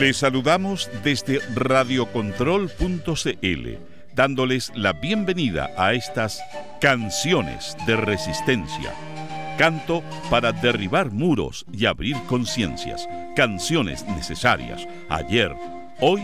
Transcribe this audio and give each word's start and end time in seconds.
Les 0.00 0.16
saludamos 0.16 0.90
desde 1.04 1.38
radiocontrol.cl, 1.54 3.68
dándoles 4.12 4.72
la 4.74 4.92
bienvenida 4.92 5.70
a 5.76 5.94
estas 5.94 6.42
canciones 6.80 7.76
de 7.86 7.94
resistencia. 7.94 8.92
Canto 9.56 10.02
para 10.30 10.50
derribar 10.50 11.12
muros 11.12 11.64
y 11.72 11.86
abrir 11.86 12.16
conciencias. 12.26 13.08
Canciones 13.36 14.04
necesarias, 14.06 14.84
ayer, 15.08 15.54
hoy 16.00 16.22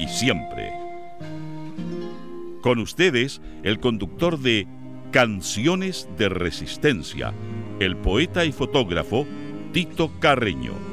y 0.00 0.08
siempre. 0.08 0.72
Con 2.60 2.80
ustedes, 2.80 3.40
el 3.62 3.78
conductor 3.78 4.40
de 4.40 4.66
Canciones 5.12 6.08
de 6.18 6.28
Resistencia, 6.28 7.32
el 7.78 7.96
poeta 7.96 8.44
y 8.44 8.50
fotógrafo 8.50 9.28
Tito 9.72 10.10
Carreño. 10.18 10.91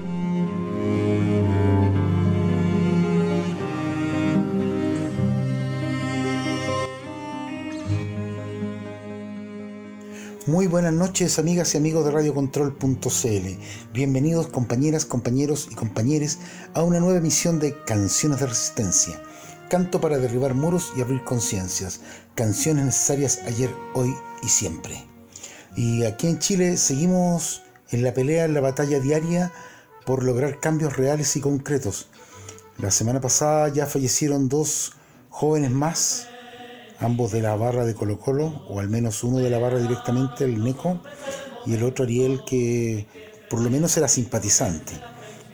Muy 10.49 10.65
buenas 10.65 10.93
noches 10.93 11.37
amigas 11.37 11.75
y 11.75 11.77
amigos 11.77 12.03
de 12.05 12.09
radiocontrol.cl. 12.09 13.93
Bienvenidos 13.93 14.47
compañeras, 14.47 15.05
compañeros 15.05 15.67
y 15.69 15.75
compañeres 15.75 16.39
a 16.73 16.81
una 16.81 16.99
nueva 16.99 17.19
emisión 17.19 17.59
de 17.59 17.75
Canciones 17.83 18.39
de 18.39 18.47
Resistencia. 18.47 19.21
Canto 19.69 20.01
para 20.01 20.17
derribar 20.17 20.55
muros 20.55 20.91
y 20.97 21.01
abrir 21.01 21.23
conciencias. 21.23 22.01
Canciones 22.33 22.85
necesarias 22.85 23.41
ayer, 23.45 23.69
hoy 23.93 24.11
y 24.41 24.47
siempre. 24.47 25.05
Y 25.75 26.03
aquí 26.05 26.25
en 26.25 26.39
Chile 26.39 26.77
seguimos 26.77 27.61
en 27.91 28.01
la 28.01 28.15
pelea, 28.15 28.45
en 28.45 28.55
la 28.55 28.61
batalla 28.61 28.99
diaria 28.99 29.53
por 30.03 30.23
lograr 30.23 30.59
cambios 30.59 30.97
reales 30.97 31.35
y 31.35 31.41
concretos. 31.41 32.07
La 32.79 32.89
semana 32.89 33.21
pasada 33.21 33.67
ya 33.67 33.85
fallecieron 33.85 34.49
dos 34.49 34.93
jóvenes 35.29 35.69
más 35.69 36.28
ambos 36.99 37.31
de 37.31 37.41
la 37.41 37.55
barra 37.55 37.85
de 37.85 37.95
Colo 37.95 38.19
Colo, 38.19 38.63
o 38.67 38.79
al 38.79 38.89
menos 38.89 39.23
uno 39.23 39.37
de 39.37 39.49
la 39.49 39.59
barra 39.59 39.79
directamente, 39.79 40.43
el 40.43 40.63
Neco, 40.63 41.01
y 41.65 41.73
el 41.73 41.83
otro 41.83 42.05
Ariel 42.05 42.43
que 42.45 43.07
por 43.49 43.61
lo 43.61 43.69
menos 43.69 43.95
era 43.97 44.07
simpatizante. 44.07 44.93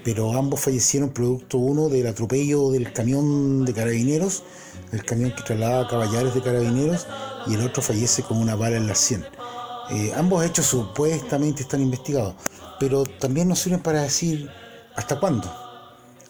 Pero 0.04 0.34
ambos 0.34 0.60
fallecieron 0.60 1.10
producto 1.10 1.58
uno 1.58 1.90
del 1.90 2.08
atropello 2.08 2.72
del 2.72 2.94
camión 2.94 3.66
de 3.66 3.74
carabineros, 3.74 4.44
el 4.92 5.04
camión 5.04 5.34
que 5.36 5.44
trasladaba 5.44 5.88
caballares 5.88 6.34
de 6.34 6.42
carabineros, 6.42 7.08
y 7.48 7.56
el 7.56 7.62
otro 7.62 7.82
fallece 7.82 8.24
con 8.24 8.38
una 8.38 8.56
bala 8.56 8.78
en 8.78 8.88
la 8.88 8.96
sien. 8.96 9.26
Eh, 9.92 10.12
ambos 10.16 10.44
hechos 10.44 10.66
supuestamente 10.66 11.62
están 11.62 11.82
investigados, 11.82 12.36
pero 12.80 13.04
también 13.04 13.48
nos 13.48 13.60
sirven 13.60 13.82
para 13.82 14.02
decir 14.02 14.50
hasta 14.96 15.20
cuándo, 15.20 15.52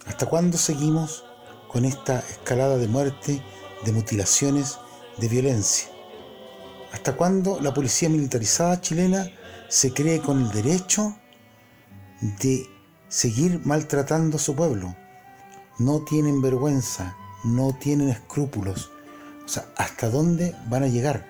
hasta 0.06 0.26
cuándo 0.26 0.58
seguimos 0.58 1.24
con 1.68 1.84
esta 1.84 2.18
escalada 2.18 2.76
de 2.76 2.86
muerte, 2.86 3.42
de 3.84 3.92
mutilaciones 3.92 4.78
de 5.18 5.28
violencia. 5.28 5.88
¿Hasta 6.92 7.16
cuándo 7.16 7.60
la 7.60 7.74
policía 7.74 8.08
militarizada 8.08 8.80
chilena 8.80 9.30
se 9.68 9.92
cree 9.92 10.20
con 10.20 10.42
el 10.42 10.50
derecho 10.50 11.16
de 12.40 12.66
seguir 13.08 13.60
maltratando 13.64 14.36
a 14.36 14.40
su 14.40 14.54
pueblo? 14.54 14.96
No 15.78 16.02
tienen 16.04 16.40
vergüenza, 16.40 17.16
no 17.44 17.76
tienen 17.78 18.08
escrúpulos. 18.08 18.90
O 19.44 19.48
sea, 19.48 19.66
¿hasta 19.76 20.10
dónde 20.10 20.54
van 20.68 20.84
a 20.84 20.88
llegar? 20.88 21.24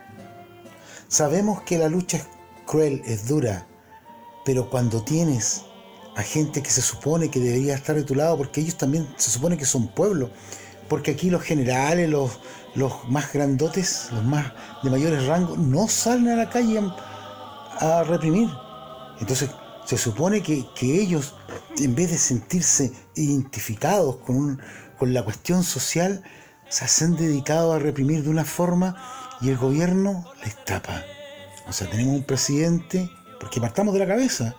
Sabemos 1.08 1.62
que 1.62 1.78
la 1.78 1.88
lucha 1.88 2.18
es 2.18 2.26
cruel, 2.64 3.02
es 3.04 3.28
dura, 3.28 3.66
pero 4.44 4.70
cuando 4.70 5.02
tienes 5.02 5.62
a 6.16 6.22
gente 6.22 6.62
que 6.62 6.70
se 6.70 6.80
supone 6.80 7.30
que 7.30 7.40
debería 7.40 7.74
estar 7.74 7.94
de 7.94 8.02
tu 8.02 8.14
lado, 8.14 8.38
porque 8.38 8.60
ellos 8.60 8.78
también 8.78 9.06
se 9.16 9.30
supone 9.30 9.58
que 9.58 9.66
son 9.66 9.88
pueblo, 9.88 10.30
porque 10.88 11.12
aquí 11.12 11.30
los 11.30 11.42
generales, 11.42 12.08
los, 12.08 12.38
los 12.74 13.08
más 13.08 13.32
grandotes, 13.32 14.08
los 14.12 14.24
más 14.24 14.52
de 14.82 14.90
mayores 14.90 15.26
rangos, 15.26 15.58
no 15.58 15.88
salen 15.88 16.28
a 16.28 16.36
la 16.36 16.50
calle 16.50 16.80
a, 17.80 18.04
reprimir. 18.04 18.48
Entonces, 19.20 19.50
se 19.84 19.96
supone 19.96 20.42
que, 20.42 20.66
ellos, 20.80 21.34
en 21.78 21.94
vez 21.94 22.10
de 22.10 22.18
sentirse 22.18 22.92
identificados 23.14 24.16
con, 24.16 24.60
con 24.98 25.14
la 25.14 25.22
cuestión 25.24 25.62
social, 25.62 26.22
se 26.68 27.04
han 27.04 27.16
dedicado 27.16 27.72
a 27.72 27.78
reprimir 27.78 28.22
de 28.24 28.30
una 28.30 28.44
forma 28.44 28.96
y 29.40 29.50
el 29.50 29.56
gobierno 29.56 30.24
les 30.42 30.64
tapa. 30.64 31.02
O 31.68 31.72
sea, 31.72 31.88
tenemos 31.88 32.14
un 32.14 32.24
presidente, 32.24 33.10
porque 33.40 33.60
partamos 33.60 33.92
de 33.94 34.00
la 34.00 34.06
cabeza. 34.06 34.54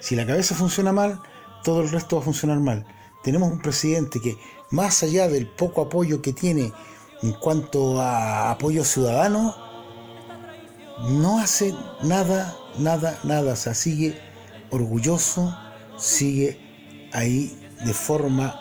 Si 0.00 0.16
la 0.16 0.26
cabeza 0.26 0.54
funciona 0.54 0.92
mal, 0.92 1.20
todo 1.64 1.82
el 1.82 1.90
resto 1.90 2.16
va 2.16 2.22
a 2.22 2.24
funcionar 2.24 2.60
mal. 2.60 2.86
Tenemos 3.22 3.50
un 3.50 3.60
presidente 3.60 4.20
que, 4.20 4.36
más 4.70 5.02
allá 5.02 5.28
del 5.28 5.46
poco 5.46 5.82
apoyo 5.82 6.22
que 6.22 6.32
tiene 6.32 6.72
en 7.22 7.32
cuanto 7.32 8.00
a 8.00 8.50
apoyo 8.50 8.84
ciudadano, 8.84 9.54
no 11.08 11.38
hace 11.38 11.74
nada, 12.02 12.56
nada, 12.78 13.18
nada. 13.24 13.52
O 13.52 13.56
sea, 13.56 13.74
sigue 13.74 14.18
orgulloso, 14.70 15.56
sigue 15.96 17.08
ahí 17.12 17.58
de 17.84 17.92
forma 17.92 18.60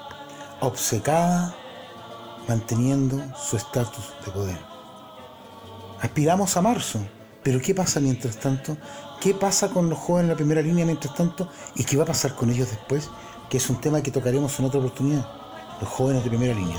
obcecada, 0.62 1.56
manteniendo 2.48 3.22
su 3.36 3.58
estatus 3.58 4.14
de 4.26 4.32
poder. 4.32 4.60
Aspiramos 6.02 6.56
a 6.58 6.62
marzo, 6.62 7.00
pero 7.44 7.60
¿qué 7.62 7.74
pasa 7.74 8.00
mientras 8.00 8.38
tanto? 8.38 8.78
¿Qué 9.22 9.34
pasa 9.34 9.70
con 9.70 9.90
los 9.90 9.98
jóvenes 9.98 10.26
en 10.26 10.30
la 10.30 10.36
primera 10.36 10.62
línea 10.62 10.86
mientras 10.86 11.16
tanto? 11.16 11.50
¿Y 11.76 11.84
qué 11.84 11.98
va 11.98 12.04
a 12.04 12.08
pasar 12.08 12.36
con 12.36 12.50
ellos 12.50 12.70
después? 12.70 13.10
Que 13.50 13.58
es 13.58 13.70
un 13.70 13.80
tema 13.82 14.02
que 14.02 14.12
tocaremos 14.12 14.60
en 14.60 14.66
otra 14.66 14.80
oportunidad. 14.80 15.45
Los 15.82 15.90
jóvenes 15.90 16.24
de 16.24 16.30
primera 16.30 16.54
línea. 16.54 16.78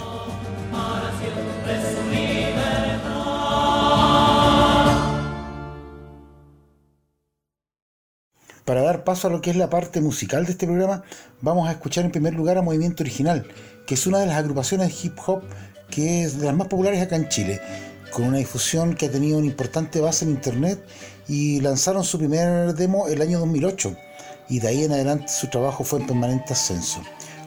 Para 8.64 8.82
dar 8.82 9.04
paso 9.04 9.28
a 9.28 9.30
lo 9.30 9.40
que 9.40 9.50
es 9.50 9.56
la 9.56 9.70
parte 9.70 10.00
musical 10.00 10.44
de 10.44 10.52
este 10.52 10.66
programa, 10.66 11.04
vamos 11.40 11.68
a 11.68 11.72
escuchar 11.72 12.04
en 12.04 12.10
primer 12.10 12.34
lugar 12.34 12.58
a 12.58 12.62
Movimiento 12.62 13.04
Original, 13.04 13.46
que 13.86 13.94
es 13.94 14.06
una 14.08 14.18
de 14.18 14.26
las 14.26 14.36
agrupaciones 14.36 14.88
de 14.88 15.06
hip 15.06 15.16
hop 15.24 15.42
que 15.88 16.24
es 16.24 16.40
de 16.40 16.46
las 16.46 16.56
más 16.56 16.66
populares 16.66 17.00
acá 17.00 17.14
en 17.14 17.28
Chile, 17.28 17.60
con 18.10 18.24
una 18.24 18.38
difusión 18.38 18.94
que 18.94 19.06
ha 19.06 19.10
tenido 19.10 19.38
una 19.38 19.46
importante 19.46 20.00
base 20.00 20.24
en 20.24 20.32
internet 20.32 20.84
y 21.28 21.60
lanzaron 21.60 22.02
su 22.02 22.18
primer 22.18 22.74
demo 22.74 23.06
el 23.06 23.22
año 23.22 23.38
2008 23.38 23.96
y 24.48 24.58
de 24.58 24.68
ahí 24.68 24.84
en 24.84 24.92
adelante 24.92 25.28
su 25.28 25.48
trabajo 25.48 25.84
fue 25.84 26.00
en 26.00 26.06
permanente 26.06 26.52
ascenso. 26.52 27.00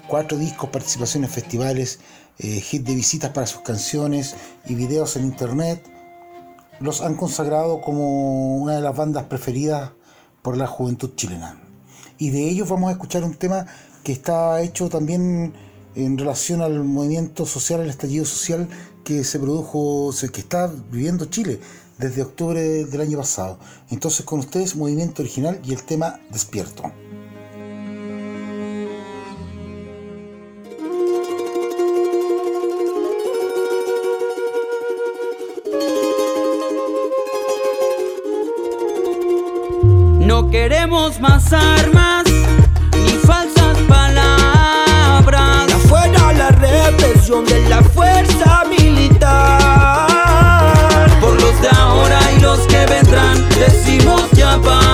Cuatro 0.10 0.40
discos, 0.40 0.72
participaciones 0.72 1.30
en 1.30 1.34
festivales, 1.36 2.00
eh, 2.40 2.62
hit 2.62 2.84
de 2.84 2.96
visitas 2.96 3.30
para 3.30 3.46
sus 3.46 3.62
canciones 3.62 4.36
y 4.66 4.74
videos 4.74 5.16
en 5.16 5.26
internet 5.26 5.84
los 6.80 7.02
han 7.02 7.14
consagrado 7.14 7.80
como 7.80 8.58
una 8.58 8.74
de 8.74 8.82
las 8.82 8.98
bandas 8.98 9.26
preferidas 9.26 9.92
por 10.42 10.58
la 10.58 10.66
juventud 10.66 11.12
chilena. 11.16 11.62
Y 12.18 12.32
de 12.32 12.50
ellos 12.50 12.68
vamos 12.68 12.90
a 12.90 12.94
escuchar 12.94 13.24
un 13.24 13.36
tema 13.36 13.68
que 14.04 14.12
está 14.12 14.60
hecho 14.62 14.90
también 14.90 15.54
en 15.94 16.18
relación 16.18 16.64
al 16.64 16.84
movimiento 16.84 17.46
social, 17.46 17.82
al 17.82 17.90
estallido 17.90 18.26
social 18.26 18.68
que 19.04 19.24
se 19.24 19.38
produjo, 19.38 20.12
que 20.34 20.42
está 20.42 20.74
viviendo 20.90 21.26
Chile 21.26 21.60
desde 22.00 22.24
octubre 22.24 22.86
del 22.86 23.02
año 23.02 23.20
pasado. 23.20 23.60
Entonces 23.92 24.26
con 24.26 24.40
ustedes 24.40 24.76
Movimiento 24.76 25.22
Original 25.22 25.60
y 25.64 25.72
el 25.72 25.84
tema 25.84 26.20
Despierto. 26.32 26.92
No 40.50 40.54
queremos 40.54 41.20
más 41.20 41.54
armas 41.54 42.24
ni 42.96 43.12
falsas 43.20 43.78
palabras. 43.88 45.72
Afuera 45.72 46.34
la 46.34 46.50
represión 46.50 47.46
de 47.46 47.70
la 47.70 47.84
fuerza 47.84 48.64
militar. 48.68 50.08
Por 51.22 51.40
los 51.40 51.62
de 51.62 51.70
ahora 51.70 52.20
y 52.36 52.40
los 52.40 52.62
que 52.62 52.84
vendrán, 52.88 53.48
decimos 53.60 54.24
ya 54.32 54.58
basta. 54.58 54.89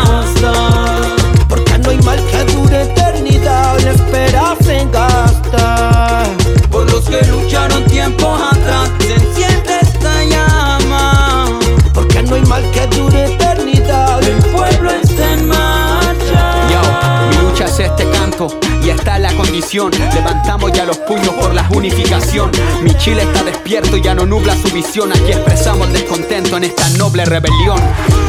Levantamos 19.55 20.73
ya 20.73 20.83
los 20.83 20.97
puños 20.97 21.29
por 21.29 21.53
la 21.53 21.65
unificación. 21.73 22.51
Mi 22.83 22.93
Chile 22.97 23.23
está 23.23 23.41
despierto 23.41 23.95
y 23.95 24.01
ya 24.01 24.13
no 24.13 24.25
nubla 24.25 24.53
su 24.53 24.69
visión. 24.69 25.13
Aquí 25.13 25.31
expresamos 25.31 25.93
descontento 25.93 26.57
en 26.57 26.65
esta 26.65 26.89
noble 26.97 27.23
rebelión. 27.23 27.79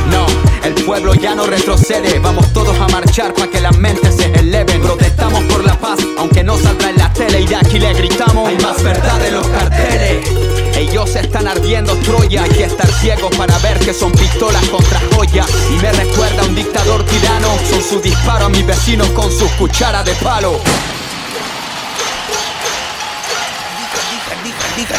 No, 0.09 0.25
el 0.63 0.75
pueblo 0.85 1.15
ya 1.15 1.35
no 1.35 1.45
retrocede. 1.45 2.21
Vamos 2.21 2.53
todos 2.53 2.79
a 2.79 2.87
marchar 2.89 3.35
para 3.35 3.51
que 3.51 3.61
las 3.61 3.77
mentes 3.77 4.15
se 4.15 4.27
eleven. 4.27 4.81
Protestamos 4.81 5.43
por 5.45 5.65
la 5.65 5.77
paz, 5.81 5.99
aunque 6.17 6.45
no 6.45 6.57
saldrá 6.59 6.91
en 6.91 6.97
la 6.97 7.13
tele 7.13 7.41
y 7.41 7.47
de 7.47 7.57
aquí 7.57 7.81
le 7.81 7.93
gritamos 7.93 8.49
Hay 8.49 8.59
más 8.59 8.81
verdad 8.85 9.19
de 9.19 9.33
los 9.33 9.47
carteles 9.49 10.29
ellos 10.77 11.17
están 11.17 11.49
ardiendo 11.49 11.97
Troya, 12.01 12.43
hay 12.43 12.51
que 12.51 12.65
estar 12.65 12.87
ciego 12.87 13.31
para 13.31 13.59
ver 13.61 13.79
que 13.79 13.95
son 13.95 14.13
pistolas 14.13 14.63
contra 14.69 15.01
joya. 15.15 15.47
Y 15.71 15.83
me 15.83 15.91
recuerda 15.91 16.43
a 16.43 16.45
un 16.45 16.55
dictador 16.55 17.03
tirano, 17.07 17.49
son 17.71 17.83
su 17.83 18.01
disparo 18.03 18.45
a 18.45 18.49
mis 18.51 18.67
vecinos 18.67 19.09
con 19.13 19.33
sus 19.33 19.51
cucharas 19.53 20.05
de 20.05 20.13
palo. 20.17 20.61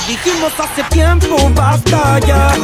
Dijimos 0.07 0.53
hace 0.57 0.83
tiempo 0.83 1.35
basta 1.53 2.17
ya 2.19 2.55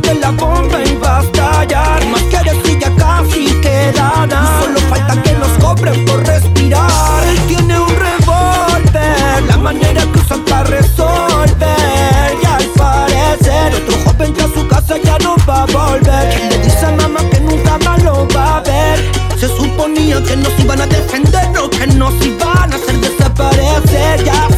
que 0.00 0.14
la 0.14 0.30
bomba 0.30 0.78
iba 0.84 1.18
a 1.18 1.22
estallar 1.22 2.06
Más 2.06 2.22
que 2.22 2.38
decir 2.48 2.78
ya 2.78 2.94
casi 2.94 3.46
queda 3.60 4.26
nada. 4.26 4.60
Solo 4.60 4.78
falta 4.88 5.20
que 5.22 5.32
nos 5.32 5.48
cobren 5.58 6.04
por 6.04 6.24
respirar. 6.24 7.24
Él 7.28 7.38
tiene 7.48 7.80
un 7.80 7.88
revólver 7.88 9.42
La 9.48 9.56
manera 9.56 10.02
que 10.02 10.20
usan 10.20 10.44
para 10.44 10.62
resolver. 10.62 12.38
Y 12.40 12.46
al 12.46 12.64
parecer 12.76 13.74
Otro 13.74 13.96
joven 14.04 14.32
que 14.32 14.42
a 14.44 14.48
su 14.54 14.68
casa 14.68 14.96
ya 15.02 15.18
no 15.18 15.34
va 15.48 15.62
a 15.62 15.66
volver. 15.66 16.48
Le 16.48 16.58
dice 16.58 16.86
a 16.86 16.92
mamá 16.92 17.28
que 17.28 17.40
nunca 17.40 17.76
más 17.78 18.02
lo 18.04 18.28
va 18.28 18.58
a 18.58 18.60
ver. 18.60 19.10
Se 19.36 19.48
suponía 19.48 20.22
que 20.22 20.36
nos 20.36 20.56
iban 20.60 20.80
a 20.80 20.86
defender 20.86 21.50
No 21.50 21.68
que 21.68 21.88
nos 21.88 22.14
iban 22.24 22.72
a 22.72 22.76
hacer 22.76 23.00
desaparecer. 23.00 24.22
Ya 24.24 24.53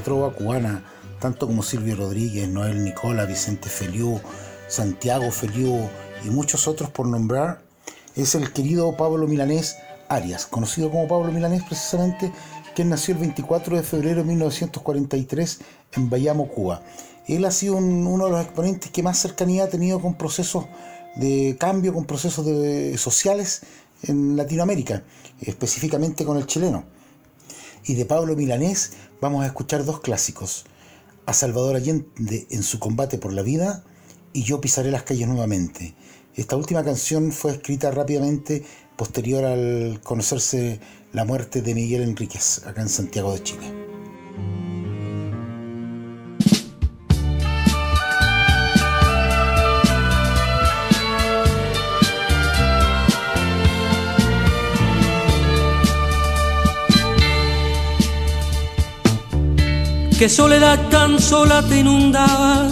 trova 0.00 0.32
cubana, 0.34 0.84
tanto 1.20 1.46
como 1.46 1.62
Silvio 1.62 1.96
Rodríguez, 1.96 2.48
Noel 2.48 2.82
Nicola, 2.84 3.24
Vicente 3.24 3.68
Feliú, 3.68 4.20
Santiago 4.68 5.30
Feliú 5.30 5.88
y 6.24 6.30
muchos 6.30 6.66
otros 6.68 6.90
por 6.90 7.06
nombrar, 7.06 7.62
es 8.16 8.34
el 8.34 8.52
querido 8.52 8.96
Pablo 8.96 9.26
Milanés 9.26 9.76
Arias, 10.08 10.46
conocido 10.46 10.90
como 10.90 11.06
Pablo 11.08 11.32
Milanés 11.32 11.62
precisamente, 11.62 12.32
quien 12.74 12.88
nació 12.88 13.14
el 13.14 13.20
24 13.20 13.76
de 13.76 13.82
febrero 13.82 14.18
de 14.22 14.24
1943 14.28 15.60
en 15.92 16.10
Bayamo, 16.10 16.48
Cuba. 16.48 16.82
Él 17.26 17.44
ha 17.44 17.50
sido 17.50 17.76
un- 17.76 18.06
uno 18.06 18.24
de 18.26 18.30
los 18.32 18.42
exponentes 18.44 18.90
que 18.90 19.02
más 19.02 19.18
cercanía 19.18 19.64
ha 19.64 19.68
tenido 19.68 20.00
con 20.00 20.14
procesos 20.14 20.64
de 21.16 21.56
cambio, 21.58 21.92
con 21.92 22.04
procesos 22.04 22.44
de- 22.46 22.96
sociales 22.98 23.62
en 24.02 24.36
Latinoamérica, 24.36 25.02
específicamente 25.40 26.24
con 26.24 26.36
el 26.38 26.46
chileno. 26.46 26.84
Y 27.84 27.94
de 27.94 28.04
Pablo 28.04 28.36
Milanés 28.36 28.92
vamos 29.20 29.42
a 29.42 29.46
escuchar 29.46 29.84
dos 29.84 30.00
clásicos. 30.00 30.64
A 31.26 31.32
Salvador 31.32 31.76
Allende 31.76 32.46
en 32.50 32.62
su 32.62 32.78
combate 32.78 33.18
por 33.18 33.32
la 33.32 33.42
vida 33.42 33.84
y 34.32 34.42
Yo 34.42 34.60
pisaré 34.60 34.90
las 34.90 35.02
calles 35.02 35.28
nuevamente. 35.28 35.94
Esta 36.34 36.56
última 36.56 36.84
canción 36.84 37.32
fue 37.32 37.52
escrita 37.52 37.90
rápidamente 37.90 38.64
posterior 38.96 39.44
al 39.44 40.00
conocerse 40.02 40.80
la 41.12 41.24
muerte 41.24 41.62
de 41.62 41.74
Miguel 41.74 42.02
Enríquez 42.02 42.66
acá 42.66 42.82
en 42.82 42.88
Santiago 42.88 43.32
de 43.32 43.42
Chile. 43.42 43.89
Qué 60.20 60.28
soledad 60.28 60.78
tan 60.90 61.18
sola 61.18 61.62
te 61.62 61.78
inundaba 61.78 62.68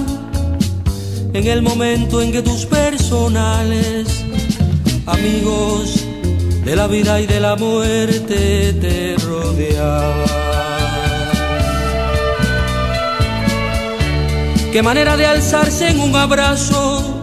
en 1.33 1.47
el 1.47 1.63
momento 1.63 2.21
en 2.21 2.31
que 2.31 2.43
tus 2.43 2.67
personales 2.67 4.07
amigos 5.07 6.05
de 6.63 6.77
la 6.77 6.87
vida 6.89 7.19
y 7.23 7.27
de 7.27 7.41
la 7.41 7.57
muerte 7.57 8.75
te 8.75 9.17
rodeaban. 9.25 10.29
Qué 14.71 14.83
manera 14.83 15.17
de 15.17 15.25
alzarse 15.25 15.89
en 15.89 16.01
un 16.01 16.15
abrazo, 16.17 17.23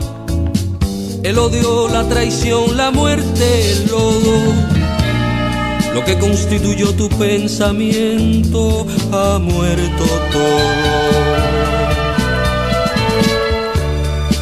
el 1.21 1.37
odio, 1.37 1.87
la 1.87 2.09
traición, 2.09 2.75
la 2.75 2.89
muerte, 2.89 3.73
el 3.73 3.87
lodo 3.89 4.74
lo 5.95 6.03
que 6.03 6.19
constituyó 6.19 6.93
tu 6.93 7.07
pensamiento 7.07 8.85
ha 9.13 9.39
muerto 9.39 10.05
todo. 10.29 10.73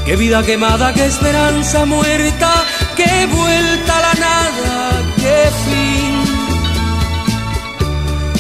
Qué 0.03 0.15
vida 0.15 0.41
quemada, 0.41 0.91
qué 0.95 1.05
esperanza 1.05 1.85
muerta, 1.85 2.51
qué 2.97 3.27
vuelta 3.27 3.97
a 3.99 4.01
la 4.01 4.13
nada, 4.19 5.03
qué 5.17 5.51
fin. 5.63 6.23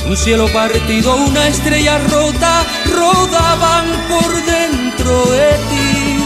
Un 0.09 0.17
cielo 0.17 0.47
partido, 0.47 1.15
una 1.15 1.47
estrella 1.49 1.99
rota, 1.99 2.63
rodaban 2.97 3.85
por 4.09 4.33
dentro 4.43 5.25
de 5.37 5.51
ti. 5.69 6.17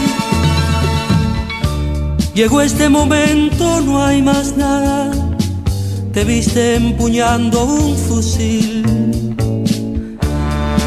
Llegó 2.34 2.62
este 2.62 2.88
momento, 2.88 3.82
no 3.82 4.02
hay 4.02 4.22
más 4.22 4.56
nada 4.56 5.27
te 6.18 6.24
viste 6.24 6.74
empuñando 6.74 7.62
un 7.62 7.96
fusil. 7.96 8.82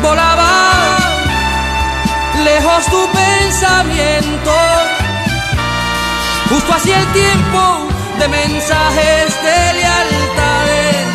Volaba 0.02 0.98
lejos 2.44 2.86
tu 2.88 3.02
pensamiento, 3.22 4.54
justo 6.50 6.74
hacia 6.74 7.00
el 7.00 7.08
tiempo 7.14 7.62
de 8.20 8.28
mensajes 8.28 9.42
de 9.46 9.74
lealtades, 9.80 11.08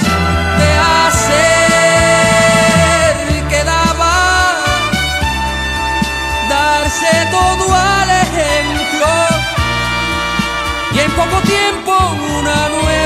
de 0.61 0.71
hacer 1.05 1.93
quedaba 3.51 4.15
darse 6.49 7.13
todo 7.37 7.65
al 7.75 8.09
ejemplo 8.25 9.09
y 10.95 10.97
en 11.01 11.11
poco 11.13 11.37
tiempo 11.43 11.93
una 12.39 12.69
nueva 12.71 13.06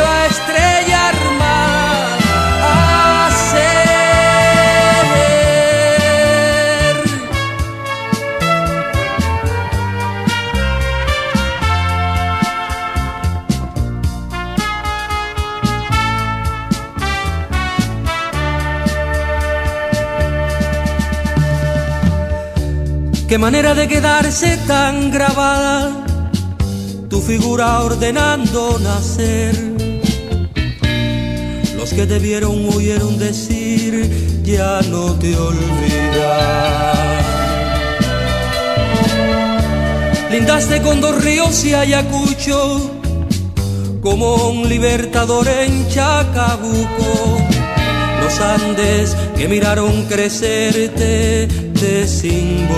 Qué 23.31 23.39
manera 23.39 23.75
de 23.75 23.87
quedarse 23.87 24.57
tan 24.67 25.13
grabada 25.13 26.05
tu 27.09 27.21
figura 27.21 27.79
ordenando 27.79 28.77
nacer. 28.81 29.55
Los 31.77 31.93
que 31.93 32.07
te 32.07 32.19
vieron 32.19 32.69
oyeron 32.75 33.21
decir, 33.21 34.43
ya 34.43 34.81
no 34.91 35.15
te 35.15 35.37
olvidas. 35.37 36.99
Lindaste 40.33 40.83
con 40.83 41.01
dos 41.01 41.23
ríos 41.23 41.65
y 41.65 41.75
Ayacucho, 41.75 42.91
como 44.03 44.49
un 44.49 44.69
libertador 44.69 45.47
en 45.47 45.89
Chacabuco. 45.89 47.39
Los 48.25 48.41
Andes 48.41 49.17
que 49.37 49.47
miraron 49.47 50.07
crecerte 50.07 51.70
te 51.81 52.07
simbolizan. 52.07 52.69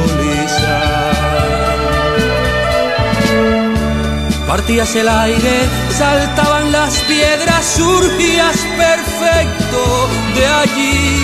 Partías 4.47 4.95
el 4.95 5.09
aire, 5.09 5.69
saltaban 5.91 6.71
las 6.71 6.99
piedras, 7.01 7.65
surgías 7.65 8.57
perfecto 8.77 10.09
de 10.37 10.47
allí. 10.47 11.19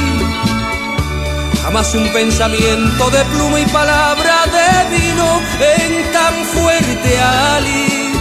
Jamás 1.62 1.94
un 1.94 2.08
pensamiento 2.12 3.10
de 3.10 3.24
pluma 3.26 3.60
y 3.60 3.66
palabra 3.66 4.36
de 4.56 4.96
vino 4.96 5.40
en 5.76 6.12
tan 6.12 6.34
fuerte 6.54 7.20
ali. 7.20 8.12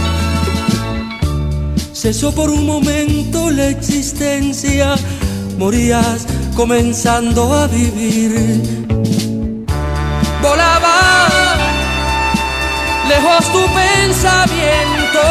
Cesó 1.92 2.32
por 2.32 2.48
un 2.48 2.64
momento 2.64 3.50
la 3.50 3.66
existencia, 3.68 4.94
morías 5.58 6.26
comenzando 6.54 7.52
a 7.54 7.66
vivir. 7.66 8.97
Lejos 13.08 13.52
tu 13.52 13.64
pensamiento, 13.74 15.22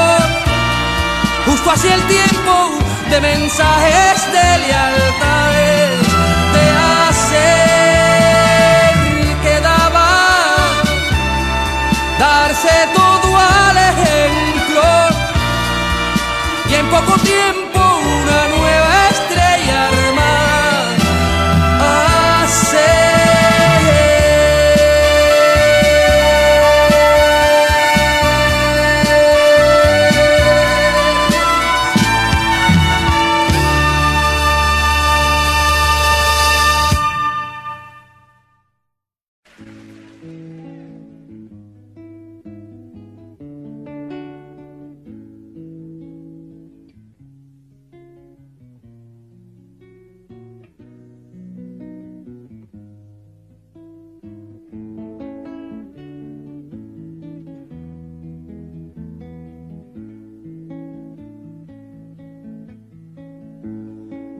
justo 1.46 1.72
hacia 1.72 1.94
el 1.96 2.04
tiempo 2.08 2.72
de 3.10 3.22
mensajes 3.22 4.32
de 4.32 4.58
lealtades, 4.66 5.92
de 6.56 6.64
hacer 7.10 7.38
quedaba 9.44 10.10
darse 12.20 12.76
todo 12.96 13.38
al 13.38 13.78
ejemplo. 13.78 14.84
Y 16.70 16.74
en 16.76 16.86
poco 16.90 17.14
tiempo 17.20 17.67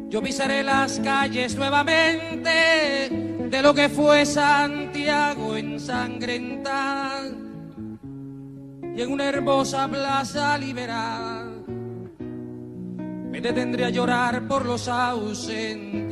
Yo 0.10 0.22
pisaré 0.22 0.64
las 0.64 1.00
calles 1.02 1.58
nuevamente 1.58 3.10
de 3.50 3.62
lo 3.62 3.74
que 3.74 3.90
fue 3.90 4.26
Santiago 4.26 5.58
ensangrentada 5.58 7.26
y 8.96 9.02
en 9.02 9.12
una 9.12 9.26
hermosa 9.26 9.90
plaza 9.90 10.58
liberada 10.58 11.46
me 13.30 13.42
detendré 13.42 13.84
a 13.84 13.90
llorar 13.90 14.48
por 14.48 14.66
los 14.66 14.88
ausentes. 14.88 16.08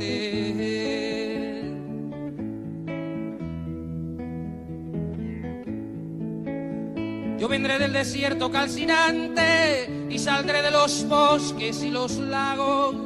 Yo 7.38 7.48
vendré 7.48 7.78
del 7.78 7.94
desierto 7.94 8.50
calcinante 8.50 10.06
y 10.10 10.18
saldré 10.18 10.60
de 10.60 10.70
los 10.70 11.08
bosques 11.08 11.82
y 11.82 11.90
los 11.90 12.18
lagos 12.18 13.05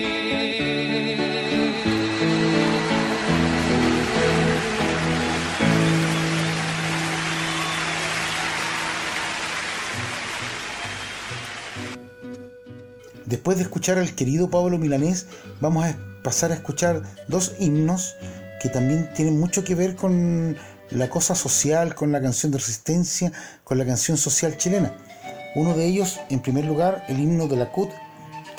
Después 13.31 13.55
de 13.55 13.63
escuchar 13.63 13.97
al 13.97 14.13
querido 14.13 14.49
Pablo 14.49 14.77
Milanés, 14.77 15.25
vamos 15.61 15.85
a 15.85 15.95
pasar 16.21 16.51
a 16.51 16.55
escuchar 16.55 17.01
dos 17.29 17.53
himnos 17.59 18.17
que 18.61 18.67
también 18.67 19.09
tienen 19.13 19.39
mucho 19.39 19.63
que 19.63 19.73
ver 19.73 19.95
con 19.95 20.57
la 20.89 21.09
cosa 21.09 21.33
social, 21.33 21.95
con 21.95 22.11
la 22.11 22.21
canción 22.21 22.51
de 22.51 22.57
resistencia, 22.57 23.31
con 23.63 23.77
la 23.77 23.85
canción 23.85 24.17
social 24.17 24.57
chilena. 24.57 24.97
Uno 25.55 25.73
de 25.75 25.85
ellos, 25.85 26.19
en 26.29 26.41
primer 26.41 26.65
lugar, 26.65 27.05
el 27.07 27.21
himno 27.21 27.47
de 27.47 27.55
la 27.55 27.71
CUT, 27.71 27.89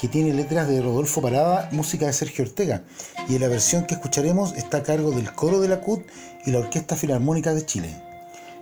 que 0.00 0.08
tiene 0.08 0.32
letras 0.32 0.66
de 0.68 0.80
Rodolfo 0.80 1.20
Parada, 1.20 1.68
música 1.72 2.06
de 2.06 2.14
Sergio 2.14 2.46
Ortega, 2.46 2.82
y 3.28 3.34
en 3.34 3.42
la 3.42 3.48
versión 3.48 3.84
que 3.84 3.92
escucharemos 3.92 4.54
está 4.54 4.78
a 4.78 4.82
cargo 4.82 5.10
del 5.10 5.30
coro 5.34 5.60
de 5.60 5.68
la 5.68 5.82
CUT 5.82 6.00
y 6.46 6.50
la 6.50 6.60
Orquesta 6.60 6.96
Filarmónica 6.96 7.52
de 7.52 7.66
Chile. 7.66 7.94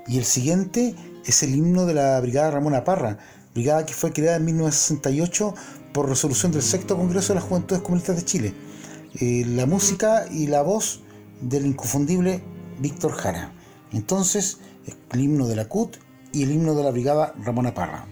Y 0.09 0.19
el 0.19 0.25
siguiente 0.25 0.97
es 1.25 1.45
el 1.45 1.55
himno 1.55 1.87
de 1.87 1.95
la 1.95 2.21
Brigada 2.21 2.51
Ramona 2.51 2.83
Parra, 2.83 3.19
brigada 3.55 3.87
que 3.87 3.95
fue 3.95 4.13
creada 4.13 4.37
en 4.37 4.45
1968 4.45 5.55
por 5.93 6.09
resolución 6.09 6.53
del 6.53 6.63
sexto 6.63 6.97
Congreso 6.97 7.33
de 7.33 7.41
las 7.41 7.49
Juventudes 7.49 7.83
Comunistas 7.83 8.17
de 8.17 8.25
Chile. 8.25 8.55
Eh, 9.21 9.45
la 9.47 9.67
música 9.67 10.27
y 10.31 10.47
la 10.47 10.63
voz 10.63 11.01
del 11.41 11.67
inconfundible 11.67 12.43
Víctor 12.79 13.13
Jara. 13.13 13.53
Entonces, 13.93 14.59
el 15.13 15.21
himno 15.21 15.47
de 15.47 15.57
la 15.57 15.69
CUT 15.69 15.97
y 16.33 16.45
el 16.45 16.53
himno 16.53 16.75
de 16.75 16.85
la 16.85 16.91
Brigada 16.91 17.35
Ramona 17.45 17.75
Parra. 17.75 18.07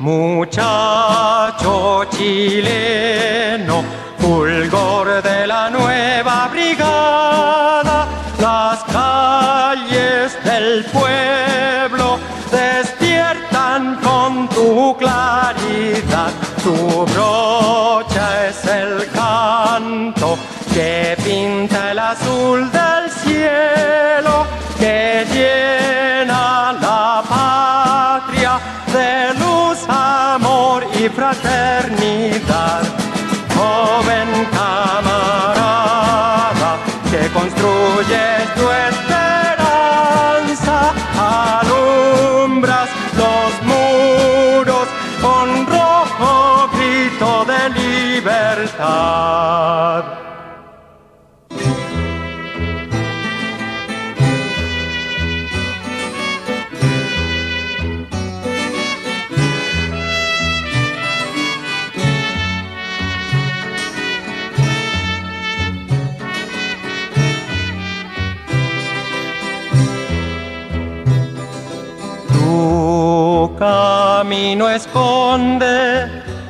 Muchacho 0.00 1.76
chileno, 2.06 3.84
fulgor 4.18 5.22
de 5.22 5.46
la 5.46 5.68
nueva 5.68 6.48
brigada, 6.48 8.08
las 8.40 8.82
calles 8.84 10.42
del 10.42 10.86
pueblo 10.86 12.18
despiertan 12.50 13.96
con 13.96 14.48
tu 14.48 14.96
claridad, 14.96 16.32
tu 16.64 17.04
brocha 17.04 18.48
es 18.48 18.64
el 18.64 19.06
canto 19.12 20.38
que 20.72 21.14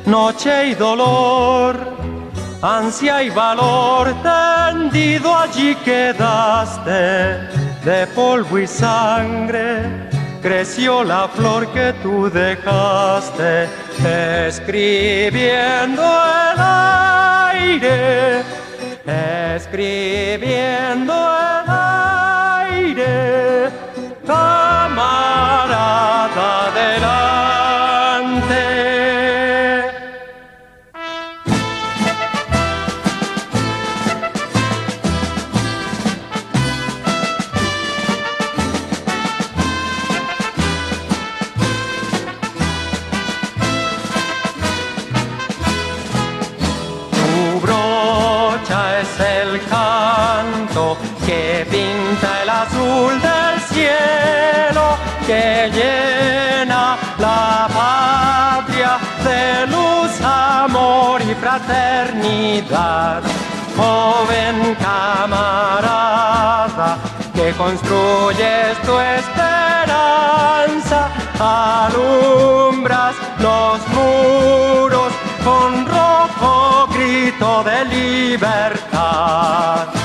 noche 0.05 0.67
y 0.67 0.75
dolor, 0.75 1.75
ansia 2.61 3.23
y 3.23 3.29
valor, 3.29 4.13
tendido 4.21 5.35
allí 5.35 5.75
quedaste, 5.83 7.49
de 7.83 8.07
polvo 8.13 8.59
y 8.59 8.67
sangre, 8.67 10.09
creció 10.41 11.03
la 11.03 11.27
flor 11.29 11.67
que 11.73 11.93
tú 12.03 12.29
dejaste, 12.29 13.67
escribiendo 14.47 16.03
el 16.03 16.59
aire, 17.57 18.43
escribiendo 19.55 21.13
el 21.13 21.69
aire, 22.67 23.40
fraternidad. 61.35 63.21
Joven 63.77 64.75
camarada, 64.75 66.97
que 67.33 67.53
construyes 67.53 68.77
tu 68.85 68.99
esperanza, 68.99 71.09
alumbras 71.39 73.15
los 73.39 73.79
muros 73.89 75.13
con 75.43 75.85
rojo 75.85 76.87
grito 76.93 77.63
de 77.63 77.85
libertad. 77.85 80.00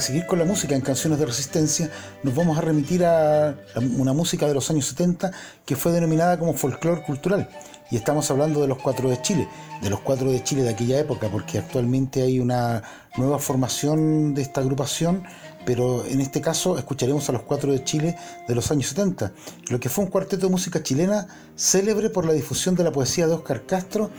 Seguir 0.00 0.26
con 0.26 0.38
la 0.38 0.44
música 0.44 0.74
en 0.74 0.80
canciones 0.80 1.18
de 1.18 1.26
resistencia, 1.26 1.90
nos 2.22 2.34
vamos 2.34 2.56
a 2.58 2.60
remitir 2.60 3.04
a 3.04 3.54
una 3.98 4.12
música 4.12 4.46
de 4.46 4.54
los 4.54 4.70
años 4.70 4.86
70 4.86 5.30
que 5.64 5.76
fue 5.76 5.92
denominada 5.92 6.38
como 6.38 6.54
folclore 6.54 7.02
cultural. 7.02 7.48
Y 7.90 7.96
estamos 7.96 8.30
hablando 8.30 8.60
de 8.60 8.68
los 8.68 8.78
cuatro 8.78 9.10
de 9.10 9.20
Chile, 9.20 9.48
de 9.82 9.90
los 9.90 10.00
cuatro 10.00 10.30
de 10.30 10.42
Chile 10.44 10.62
de 10.62 10.70
aquella 10.70 11.00
época, 11.00 11.28
porque 11.28 11.58
actualmente 11.58 12.22
hay 12.22 12.38
una 12.38 12.82
nueva 13.16 13.40
formación 13.40 14.32
de 14.32 14.42
esta 14.42 14.60
agrupación, 14.60 15.24
pero 15.64 16.04
en 16.06 16.20
este 16.20 16.40
caso 16.40 16.78
escucharemos 16.78 17.28
a 17.28 17.32
los 17.32 17.42
cuatro 17.42 17.72
de 17.72 17.84
Chile 17.84 18.16
de 18.48 18.54
los 18.54 18.70
años 18.70 18.88
70, 18.88 19.32
lo 19.68 19.80
que 19.80 19.88
fue 19.88 20.04
un 20.04 20.10
cuarteto 20.10 20.46
de 20.46 20.52
música 20.52 20.82
chilena 20.82 21.28
célebre 21.56 22.10
por 22.10 22.24
la 22.24 22.32
difusión 22.32 22.74
de 22.74 22.84
la 22.84 22.92
poesía 22.92 23.26
de 23.26 23.34
Óscar 23.34 23.66
Castro 23.66 24.10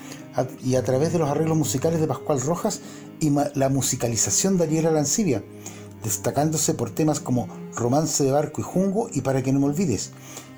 y 0.63 0.75
a 0.75 0.83
través 0.83 1.13
de 1.13 1.19
los 1.19 1.29
arreglos 1.29 1.57
musicales 1.57 1.99
de 1.99 2.07
Pascual 2.07 2.41
Rojas 2.41 2.81
y 3.19 3.31
la 3.55 3.69
musicalización 3.69 4.57
de 4.57 4.65
Ariel 4.65 4.87
Arancibia, 4.87 5.43
destacándose 6.03 6.73
por 6.73 6.91
temas 6.91 7.19
como 7.19 7.47
Romance 7.75 8.23
de 8.23 8.31
Barco 8.31 8.61
y 8.61 8.63
Jungo 8.63 9.09
y 9.11 9.21
Para 9.21 9.41
que 9.43 9.51
no 9.51 9.59
me 9.59 9.67
olvides. 9.67 10.11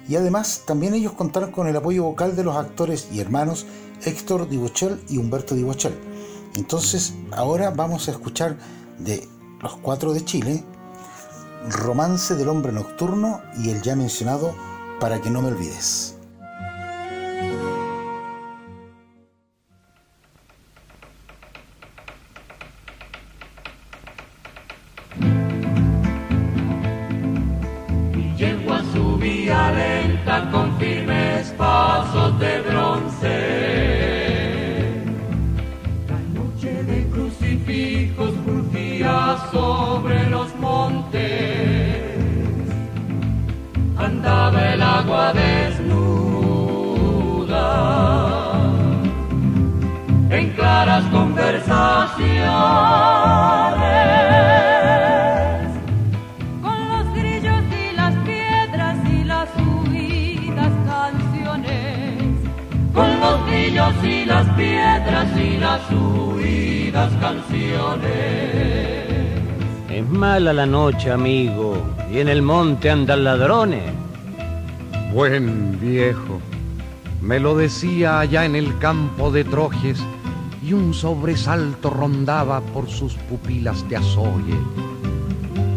Y 0.07 0.15
además 0.15 0.63
también 0.65 0.93
ellos 0.93 1.13
contaron 1.13 1.51
con 1.51 1.67
el 1.67 1.75
apoyo 1.75 2.03
vocal 2.03 2.35
de 2.35 2.43
los 2.43 2.57
actores 2.57 3.07
y 3.11 3.19
hermanos 3.19 3.65
Héctor 4.05 4.49
Dibochel 4.49 5.01
y 5.09 5.17
Humberto 5.17 5.55
Dibochel. 5.55 5.93
Entonces 6.55 7.13
ahora 7.31 7.71
vamos 7.71 8.07
a 8.07 8.11
escuchar 8.11 8.57
de 8.99 9.27
los 9.61 9.77
cuatro 9.77 10.13
de 10.13 10.25
Chile, 10.25 10.63
Romance 11.69 12.35
del 12.35 12.49
Hombre 12.49 12.71
Nocturno 12.71 13.41
y 13.57 13.69
el 13.69 13.81
ya 13.81 13.95
mencionado 13.95 14.55
Para 14.99 15.21
que 15.21 15.29
no 15.29 15.41
me 15.41 15.49
olvides. 15.49 16.12
Noche, 70.73 71.11
amigo, 71.11 71.77
y 72.11 72.17
en 72.17 72.27
el 72.27 72.41
monte 72.41 72.89
andan 72.89 73.23
ladrones. 73.23 73.83
Buen 75.13 75.79
viejo, 75.79 76.41
me 77.21 77.39
lo 77.39 77.55
decía 77.55 78.19
allá 78.19 78.43
en 78.43 78.55
el 78.55 78.79
campo 78.79 79.29
de 79.29 79.43
Trojes, 79.43 79.99
y 80.63 80.73
un 80.73 80.95
sobresalto 80.95 81.91
rondaba 81.91 82.59
por 82.59 82.89
sus 82.89 83.13
pupilas 83.13 83.87
de 83.87 83.97
azoye. 83.97 84.57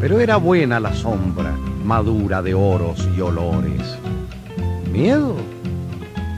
Pero 0.01 0.19
era 0.19 0.39
buena 0.39 0.81
la 0.81 0.95
sombra, 0.95 1.55
madura 1.85 2.41
de 2.41 2.55
oros 2.55 3.07
y 3.15 3.21
olores. 3.21 3.99
¿Miedo? 4.91 5.37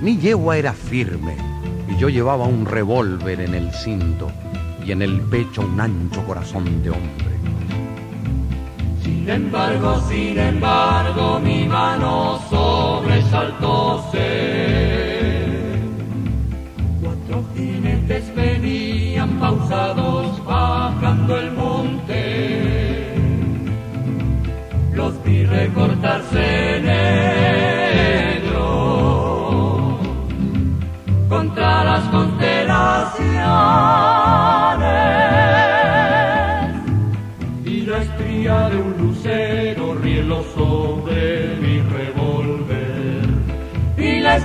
Mi 0.03 0.19
yegua 0.19 0.59
era 0.59 0.73
firme, 0.73 1.37
y 1.89 1.97
yo 1.97 2.09
llevaba 2.09 2.47
un 2.47 2.67
revólver 2.67 3.41
en 3.41 3.55
el 3.55 3.71
cinto, 3.73 4.33
y 4.85 4.91
en 4.91 5.03
el 5.03 5.21
pecho 5.21 5.61
un 5.61 5.81
ancho 5.81 6.25
corazón 6.25 6.83
de 6.83 6.91
hombre. 6.91 7.28
Sin 9.29 9.45
embargo, 9.45 10.01
sin 10.09 10.39
embargo, 10.39 11.39
mi 11.39 11.67
mano 11.67 12.41
sobresaltóse. 12.49 14.25
Cuatro 17.03 17.45
jinetes 17.55 18.35
venían 18.35 19.39
pausados 19.39 20.43
bajando 20.47 21.41
el 21.41 21.53
monte. 21.53 23.17
Los 24.95 25.23
vi 25.23 25.45
recortarse 25.45 26.81
negro 26.81 28.55
contra 31.29 31.85
las 31.85 32.05
constelaciones 32.05 34.28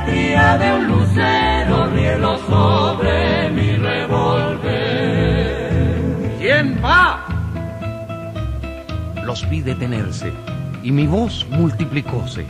de 0.01 0.73
un 0.73 0.87
lucero 0.87 1.87
rielo 1.91 2.37
sobre 2.47 3.51
mi 3.51 3.75
revólver. 3.75 4.71
¿Quién 6.39 6.79
va? 6.83 7.23
Los 9.23 9.47
vi 9.49 9.61
detenerse 9.61 10.33
y 10.81 10.91
mi 10.91 11.05
voz 11.05 11.45
multiplicóse. 11.51 12.47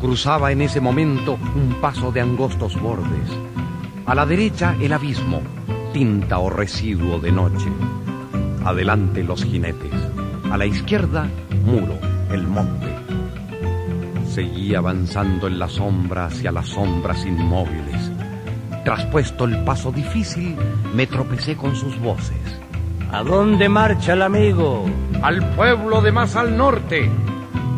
Cruzaba 0.00 0.52
en 0.52 0.62
ese 0.62 0.80
momento 0.80 1.38
un 1.54 1.76
paso 1.82 2.10
de 2.10 2.22
angostos 2.22 2.80
bordes. 2.80 3.28
A 4.06 4.14
la 4.14 4.24
derecha 4.24 4.74
el 4.80 4.94
abismo, 4.94 5.42
tinta 5.92 6.38
o 6.38 6.48
residuo 6.48 7.18
de 7.18 7.30
noche. 7.30 7.68
Adelante 8.64 9.22
los 9.22 9.44
jinetes. 9.44 9.92
A 10.50 10.56
la 10.56 10.64
izquierda, 10.64 11.28
muro 11.64 11.98
el 12.30 12.46
monte. 12.46 12.93
Seguí 14.34 14.74
avanzando 14.74 15.46
en 15.46 15.60
la 15.60 15.68
sombra 15.68 16.26
hacia 16.26 16.50
las 16.50 16.66
sombras 16.66 17.24
inmóviles. 17.24 18.10
Traspuesto 18.84 19.44
el 19.44 19.62
paso 19.62 19.92
difícil, 19.92 20.56
me 20.92 21.06
tropecé 21.06 21.54
con 21.54 21.76
sus 21.76 21.96
voces. 22.00 22.60
¿A 23.12 23.22
dónde 23.22 23.68
marcha 23.68 24.14
el 24.14 24.22
amigo? 24.22 24.86
Al 25.22 25.54
pueblo 25.54 26.02
de 26.02 26.10
más 26.10 26.34
al 26.34 26.56
norte. 26.56 27.08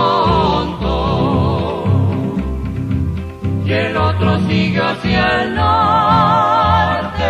contigo 4.50 4.84
hacia 4.84 5.44
el 5.44 5.56
norte. 5.56 7.24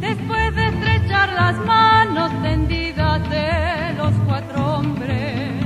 Después 0.00 0.54
de 0.54 0.66
estrechar 0.66 1.32
las 1.34 1.56
manos 1.66 2.42
tendidas 2.42 3.30
de 3.30 3.94
los 3.98 4.12
cuatro 4.26 4.74
hombres, 4.74 5.64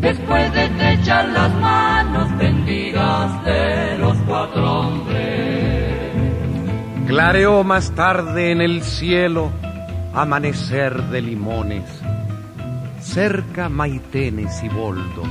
después 0.00 0.52
de 0.52 0.64
estrechar 0.64 1.28
las 1.30 1.54
manos 1.54 2.38
tendidas 2.38 3.44
de 3.44 3.98
los 3.98 4.16
cuatro 4.26 4.80
hombres. 4.80 5.96
Clareó 7.06 7.64
más 7.64 7.92
tarde 7.92 8.52
en 8.52 8.60
el 8.60 8.82
cielo 8.82 9.50
amanecer 10.12 11.02
de 11.04 11.22
limones, 11.22 12.02
cerca 13.00 13.70
maitenes 13.70 14.62
y 14.62 14.68
boldos, 14.68 15.28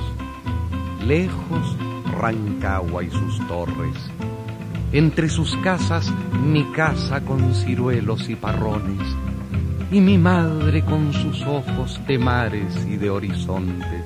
lejos 1.06 1.78
Rancagua 2.22 3.04
y 3.04 3.10
sus 3.10 3.48
torres, 3.48 3.96
entre 4.92 5.28
sus 5.28 5.58
casas 5.58 6.14
mi 6.44 6.64
casa 6.66 7.22
con 7.22 7.56
ciruelos 7.56 8.30
y 8.30 8.36
parrones, 8.36 9.02
y 9.92 10.00
mi 10.02 10.20
madre 10.20 10.86
con 10.86 11.12
sus 11.14 11.42
ojos 11.42 12.00
de 12.08 12.20
mares 12.20 12.86
y 12.88 12.98
de 12.98 13.10
horizontes. 13.10 14.06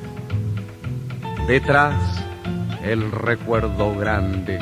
Detrás 1.45 2.23
el 2.85 3.11
recuerdo 3.11 3.93
grande 3.97 4.59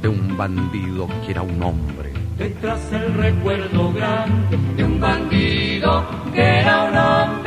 de 0.00 0.08
un 0.08 0.34
bandido 0.38 1.06
que 1.26 1.32
era 1.32 1.42
un 1.42 1.62
hombre. 1.62 2.10
Detrás 2.38 2.90
el 2.90 3.12
recuerdo 3.12 3.92
grande 3.92 4.58
de 4.76 4.84
un 4.84 4.98
bandido 4.98 6.06
que 6.32 6.40
era 6.40 6.84
un 6.84 6.96
hombre. 6.96 7.43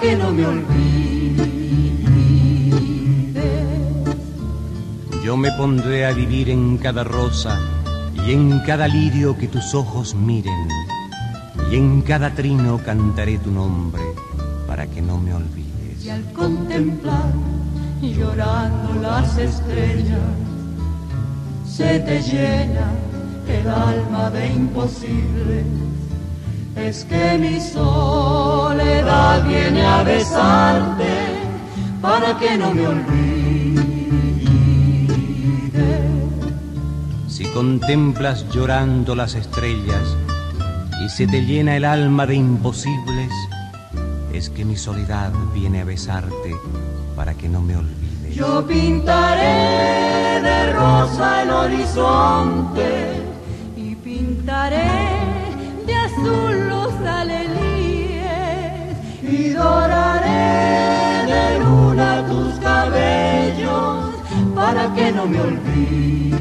Que 0.00 0.16
no 0.16 0.32
me 0.32 0.46
olvides. 0.46 1.48
Yo 5.24 5.36
me 5.36 5.52
pondré 5.52 6.06
a 6.06 6.12
vivir 6.12 6.48
en 6.48 6.78
cada 6.78 7.04
rosa 7.04 7.58
y 8.26 8.32
en 8.32 8.60
cada 8.60 8.88
lirio 8.88 9.36
que 9.36 9.48
tus 9.48 9.74
ojos 9.74 10.14
miren 10.14 10.68
y 11.70 11.76
en 11.76 12.02
cada 12.02 12.34
trino 12.34 12.80
cantaré 12.84 13.38
tu 13.38 13.50
nombre 13.50 14.02
para 14.66 14.86
que 14.86 15.00
no 15.00 15.18
me 15.18 15.34
olvides. 15.34 16.04
Y 16.04 16.10
al 16.10 16.24
contemplar 16.32 17.32
llorando 18.08 19.00
las 19.00 19.36
estrellas, 19.38 20.18
se 21.66 22.00
te 22.00 22.22
llena 22.22 22.92
el 23.46 23.68
alma 23.68 24.30
de 24.30 24.46
imposible. 24.48 25.64
Es 26.76 27.04
que 27.04 27.38
mi 27.38 27.60
soledad 28.80 29.44
viene 29.44 29.84
a 29.84 30.02
besarte 30.02 31.12
para 32.00 32.38
que 32.38 32.56
no 32.56 32.72
me 32.72 32.86
olvides. 32.86 33.80
Si 37.28 37.44
contemplas 37.46 38.46
llorando 38.50 39.14
las 39.14 39.34
estrellas 39.34 40.16
y 41.04 41.08
se 41.08 41.26
te 41.26 41.42
llena 41.42 41.76
el 41.76 41.84
alma 41.84 42.26
de 42.26 42.36
imposibles, 42.36 43.30
es 44.32 44.48
que 44.48 44.64
mi 44.64 44.76
soledad 44.76 45.32
viene 45.54 45.82
a 45.82 45.84
besarte 45.84 46.56
para 47.16 47.34
que 47.34 47.48
no 47.48 47.60
me 47.60 47.76
olvides. 47.76 48.34
Yo 48.34 48.66
pintaré 48.66 50.40
de 50.40 50.72
rosa 50.72 51.42
el 51.42 51.50
horizonte 51.50 53.22
y 53.76 53.94
pintaré 53.96 54.79
que 64.94 65.12
no 65.12 65.26
me 65.26 65.40
olvides. 65.40 66.40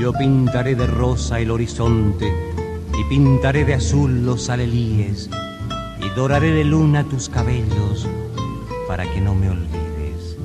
Yo 0.00 0.12
pintaré 0.12 0.74
de 0.74 0.86
rosa 0.86 1.38
el 1.40 1.50
horizonte 1.50 2.32
y 2.98 3.04
pintaré 3.04 3.64
de 3.64 3.74
azul 3.74 4.24
los 4.24 4.50
alelíes 4.50 5.30
y 6.00 6.08
doraré 6.16 6.50
de 6.52 6.64
luna 6.64 7.04
tus 7.04 7.28
cabellos 7.28 8.08
para 8.88 9.04
que 9.04 9.20
no 9.20 9.34
me 9.34 9.50
olvides. 9.50 10.36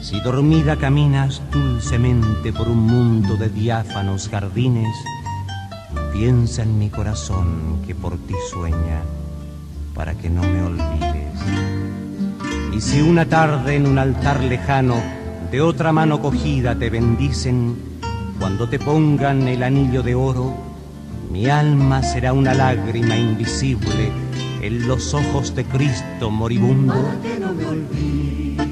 Si 0.00 0.20
dormida 0.20 0.76
caminas 0.76 1.42
dulcemente 1.52 2.52
por 2.52 2.68
un 2.68 2.78
mundo 2.86 3.36
de 3.36 3.48
diáfanos 3.48 4.28
jardines, 4.28 4.96
piensa 6.12 6.62
en 6.62 6.78
mi 6.78 6.90
corazón 6.90 7.82
que 7.86 7.94
por 7.94 8.16
ti 8.16 8.34
sueña 8.50 9.02
para 9.94 10.14
que 10.14 10.30
no 10.30 10.42
me 10.42 10.62
olvides. 10.62 11.81
Y 12.72 12.80
si 12.80 13.02
una 13.02 13.26
tarde 13.26 13.76
en 13.76 13.86
un 13.86 13.98
altar 13.98 14.42
lejano 14.42 14.96
de 15.50 15.60
otra 15.60 15.92
mano 15.92 16.20
cogida 16.22 16.74
te 16.74 16.88
bendicen, 16.88 17.76
cuando 18.38 18.68
te 18.68 18.78
pongan 18.78 19.46
el 19.46 19.62
anillo 19.62 20.02
de 20.02 20.14
oro, 20.14 20.54
mi 21.30 21.48
alma 21.48 22.02
será 22.02 22.32
una 22.32 22.54
lágrima 22.54 23.16
invisible 23.16 24.10
en 24.62 24.88
los 24.88 25.12
ojos 25.12 25.54
de 25.54 25.64
Cristo 25.64 26.30
moribundo. 26.30 26.94
Para 26.94 27.20
que 27.22 27.38
no 27.38 27.52
me 27.52 27.66
olvides. 27.66 28.66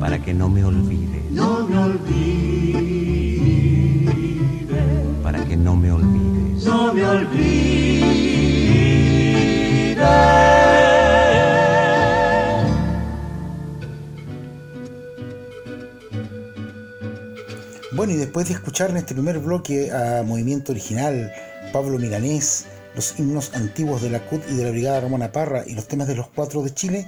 Para 0.00 0.18
que 0.18 0.34
no 0.34 0.48
me 0.48 0.64
olvides. 0.64 1.30
No 1.30 1.66
me 1.68 1.78
olvides. 1.78 2.14
Para 5.22 5.44
que 5.44 5.56
no 5.56 5.76
me 5.76 5.92
olvides. 5.92 6.64
No 6.64 6.92
me 6.92 7.06
olvides. 7.06 7.94
Bueno, 18.04 18.18
y 18.18 18.20
después 18.20 18.48
de 18.48 18.52
escuchar 18.52 18.90
en 18.90 18.98
este 18.98 19.14
primer 19.14 19.38
bloque 19.38 19.90
a 19.90 20.22
Movimiento 20.22 20.72
Original, 20.72 21.32
Pablo 21.72 21.98
Milanés, 21.98 22.66
los 22.94 23.18
himnos 23.18 23.54
antiguos 23.54 24.02
de 24.02 24.10
la 24.10 24.26
CUT 24.26 24.42
y 24.50 24.56
de 24.56 24.64
la 24.64 24.72
Brigada 24.72 25.00
Ramona 25.00 25.32
Parra 25.32 25.64
y 25.66 25.72
los 25.72 25.88
temas 25.88 26.06
de 26.06 26.14
los 26.14 26.28
cuatro 26.28 26.62
de 26.62 26.74
Chile, 26.74 27.06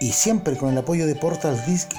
y 0.00 0.12
siempre 0.12 0.56
con 0.56 0.70
el 0.70 0.78
apoyo 0.78 1.08
de 1.08 1.16
Portal 1.16 1.60
Disc 1.66 1.90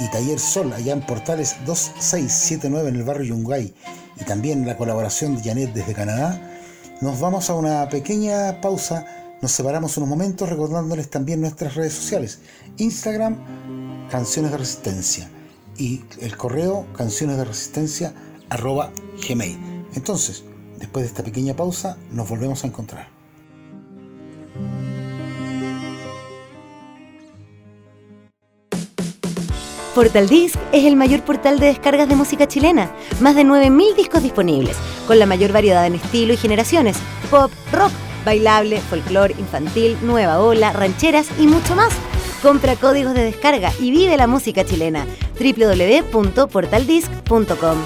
y 0.00 0.10
Taller 0.10 0.40
Sol 0.40 0.72
allá 0.72 0.92
en 0.92 1.06
Portales 1.06 1.54
2679 1.64 2.88
en 2.88 2.96
el 2.96 3.04
barrio 3.04 3.26
Yungay 3.26 3.72
y 4.20 4.24
también 4.24 4.66
la 4.66 4.76
colaboración 4.76 5.36
de 5.36 5.48
Janet 5.48 5.72
desde 5.72 5.94
Canadá, 5.94 6.40
nos 7.00 7.20
vamos 7.20 7.48
a 7.48 7.54
una 7.54 7.88
pequeña 7.88 8.60
pausa, 8.60 9.06
nos 9.40 9.52
separamos 9.52 9.96
unos 9.98 10.08
momentos 10.08 10.48
recordándoles 10.48 11.08
también 11.10 11.40
nuestras 11.40 11.76
redes 11.76 11.92
sociales, 11.92 12.40
Instagram, 12.78 14.08
Canciones 14.10 14.50
de 14.50 14.58
Resistencia 14.58 15.30
y 15.82 16.04
el 16.20 16.36
correo 16.36 16.86
canciones 16.96 17.36
de 17.36 17.44
resistencia 17.44 18.14
arroba 18.50 18.92
gmail. 19.26 19.58
Entonces, 19.94 20.44
después 20.78 21.02
de 21.02 21.08
esta 21.08 21.24
pequeña 21.24 21.56
pausa, 21.56 21.96
nos 22.12 22.28
volvemos 22.28 22.62
a 22.62 22.68
encontrar. 22.68 23.08
Portal 29.92 30.28
Disc 30.28 30.56
es 30.72 30.84
el 30.84 30.94
mayor 30.94 31.22
portal 31.24 31.58
de 31.58 31.66
descargas 31.66 32.08
de 32.08 32.14
música 32.14 32.46
chilena. 32.46 32.94
Más 33.20 33.34
de 33.34 33.42
9.000 33.42 33.96
discos 33.96 34.22
disponibles, 34.22 34.76
con 35.08 35.18
la 35.18 35.26
mayor 35.26 35.52
variedad 35.52 35.84
en 35.84 35.96
estilo 35.96 36.32
y 36.32 36.36
generaciones. 36.36 36.96
Pop, 37.28 37.50
rock, 37.72 37.90
bailable, 38.24 38.80
folclore, 38.80 39.34
infantil, 39.36 39.98
nueva 40.00 40.38
ola, 40.38 40.72
rancheras 40.72 41.26
y 41.40 41.48
mucho 41.48 41.74
más. 41.74 41.92
Compra 42.42 42.76
códigos 42.76 43.14
de 43.14 43.22
descarga 43.22 43.72
y 43.78 43.92
vive 43.92 44.16
la 44.16 44.26
música 44.26 44.64
chilena. 44.64 45.06
www.portaldisc.com 45.38 47.78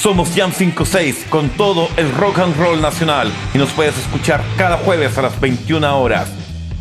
Somos 0.00 0.30
Jam 0.34 0.50
56 0.50 1.26
con 1.28 1.50
todo 1.50 1.90
el 1.96 2.10
rock 2.14 2.38
and 2.38 2.56
roll 2.56 2.80
nacional 2.80 3.30
y 3.52 3.58
nos 3.58 3.68
puedes 3.70 3.98
escuchar 3.98 4.42
cada 4.56 4.78
jueves 4.78 5.18
a 5.18 5.22
las 5.22 5.38
21 5.38 6.00
horas. 6.00 6.30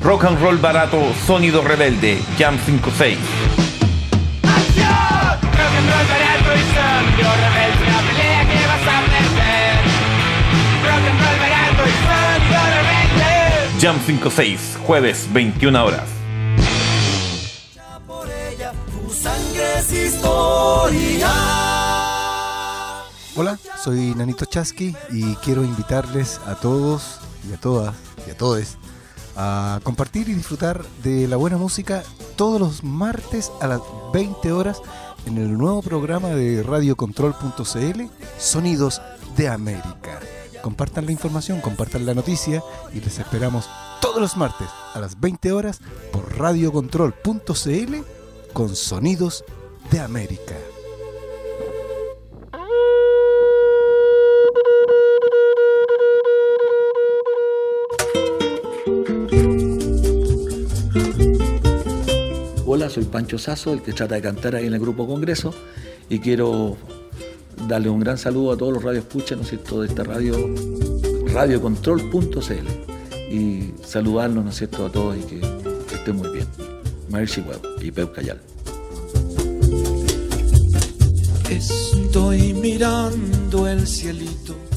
Rock 0.02 0.24
and 0.24 0.42
roll 0.42 0.58
barato, 0.58 1.02
sonido 1.28 1.62
rebelde, 1.62 2.18
Jam 2.38 2.58
56. 2.66 3.18
Jam 13.82 13.98
56, 14.06 14.78
jueves 14.86 15.26
21 15.32 15.86
horas. 15.86 16.10
Hola, 23.38 23.58
soy 23.82 24.14
Nanito 24.16 24.44
Chasqui 24.44 24.94
y 25.12 25.34
quiero 25.36 25.64
invitarles 25.64 26.42
a 26.46 26.56
todos 26.56 27.22
y 27.50 27.54
a 27.54 27.58
todas 27.58 27.96
y 28.28 28.32
a 28.32 28.36
todos 28.36 28.78
a 29.38 29.80
compartir 29.84 30.28
y 30.28 30.34
disfrutar 30.34 30.84
de 31.02 31.30
la 31.30 31.38
buena 31.38 31.56
música 31.56 32.04
todos 32.36 32.60
los 32.60 32.84
martes 32.84 33.50
a 33.62 33.68
las 33.68 33.80
20 34.12 34.52
horas 34.52 34.82
en 35.26 35.38
el 35.38 35.58
nuevo 35.58 35.82
programa 35.82 36.28
de 36.32 36.64
radiocontrol.cl 36.64 38.02
Sonidos 38.38 39.02
de 39.38 39.48
América. 39.48 40.20
Compartan 40.62 41.06
la 41.06 41.12
información, 41.12 41.62
compartan 41.62 42.06
la 42.06 42.14
noticia 42.14 42.62
y 42.94 43.00
les 43.00 43.20
esperamos 43.20 43.70
todos 44.02 44.20
los 44.20 44.38
martes 44.38 44.68
a 44.94 45.00
las 45.00 45.20
20 45.20 45.52
horas 45.52 45.80
por 46.12 46.38
radiocontrol.cl 46.38 47.96
con 48.54 48.76
Sonidos 48.76 49.46
de 49.92 50.00
América. 50.00 50.56
Hola, 62.66 62.90
soy 62.90 63.06
Pancho 63.06 63.38
Sazo, 63.38 63.74
el 63.74 63.82
que 63.82 63.94
trata 63.94 64.16
de 64.16 64.22
cantar 64.22 64.56
ahí 64.56 64.68
en 64.68 64.74
el 64.74 64.80
Grupo 64.80 65.08
Congreso, 65.08 65.54
y 66.10 66.20
quiero 66.20 66.78
darle 67.68 67.90
un 67.90 68.00
gran 68.00 68.18
saludo 68.18 68.54
a 68.54 68.58
todos 68.58 68.74
los 68.74 68.84
radios 68.84 69.06
escucha, 69.06 69.36
¿no 69.36 69.42
es 69.42 69.50
cierto?, 69.50 69.82
de 69.82 69.88
esta 69.88 70.04
radio, 70.04 70.36
radiocontrol.cl, 71.34 73.32
y 73.32 73.74
saludarlos, 73.84 74.44
¿no 74.44 74.50
es 74.50 74.58
cierto?, 74.58 74.86
a 74.86 74.92
todos 74.92 75.18
y 75.18 75.22
que, 75.22 75.42
estén 75.94 76.16
muy 76.16 76.30
bien. 76.30 76.48
Web 77.12 77.62
y 77.82 77.92
Pep 77.92 78.14
Cayal. 78.14 78.40
Estoy 81.50 82.54
mirando 82.54 83.68
el 83.68 83.88
cielito 83.88 84.69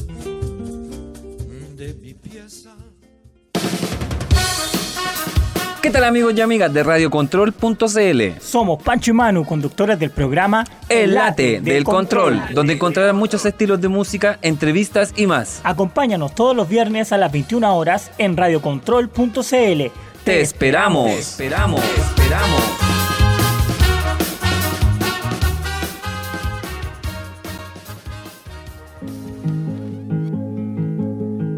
¿Qué 5.83 5.89
tal 5.89 6.05
amigos 6.05 6.33
y 6.33 6.39
amigas 6.39 6.73
de 6.73 6.81
radiocontrol.cl? 6.81 8.39
Somos 8.39 8.81
Pancho 8.81 9.11
y 9.11 9.13
Manu, 9.13 9.43
conductores 9.43 9.99
del 9.99 10.11
programa 10.11 10.63
El 10.87 11.13
Late 11.13 11.59
del, 11.59 11.83
Control, 11.83 12.41
donde 12.53 12.71
encontrarán 12.71 13.17
muchos 13.17 13.45
estilos 13.45 13.81
de 13.81 13.89
música, 13.89 14.39
entrevistas 14.41 15.13
y 15.17 15.27
más. 15.27 15.59
Acompáñanos 15.65 16.35
todos 16.35 16.55
los 16.55 16.69
viernes 16.69 17.11
a 17.11 17.17
las 17.17 17.33
21 17.33 17.75
horas 17.75 18.11
en 18.17 18.37
radiocontrol.cl. 18.37 19.81
Te 20.23 20.39
esperamos. 20.39 21.07
Te 21.07 21.19
esperamos. 21.19 21.81
Te 21.81 21.99
esperamos. 21.99 22.82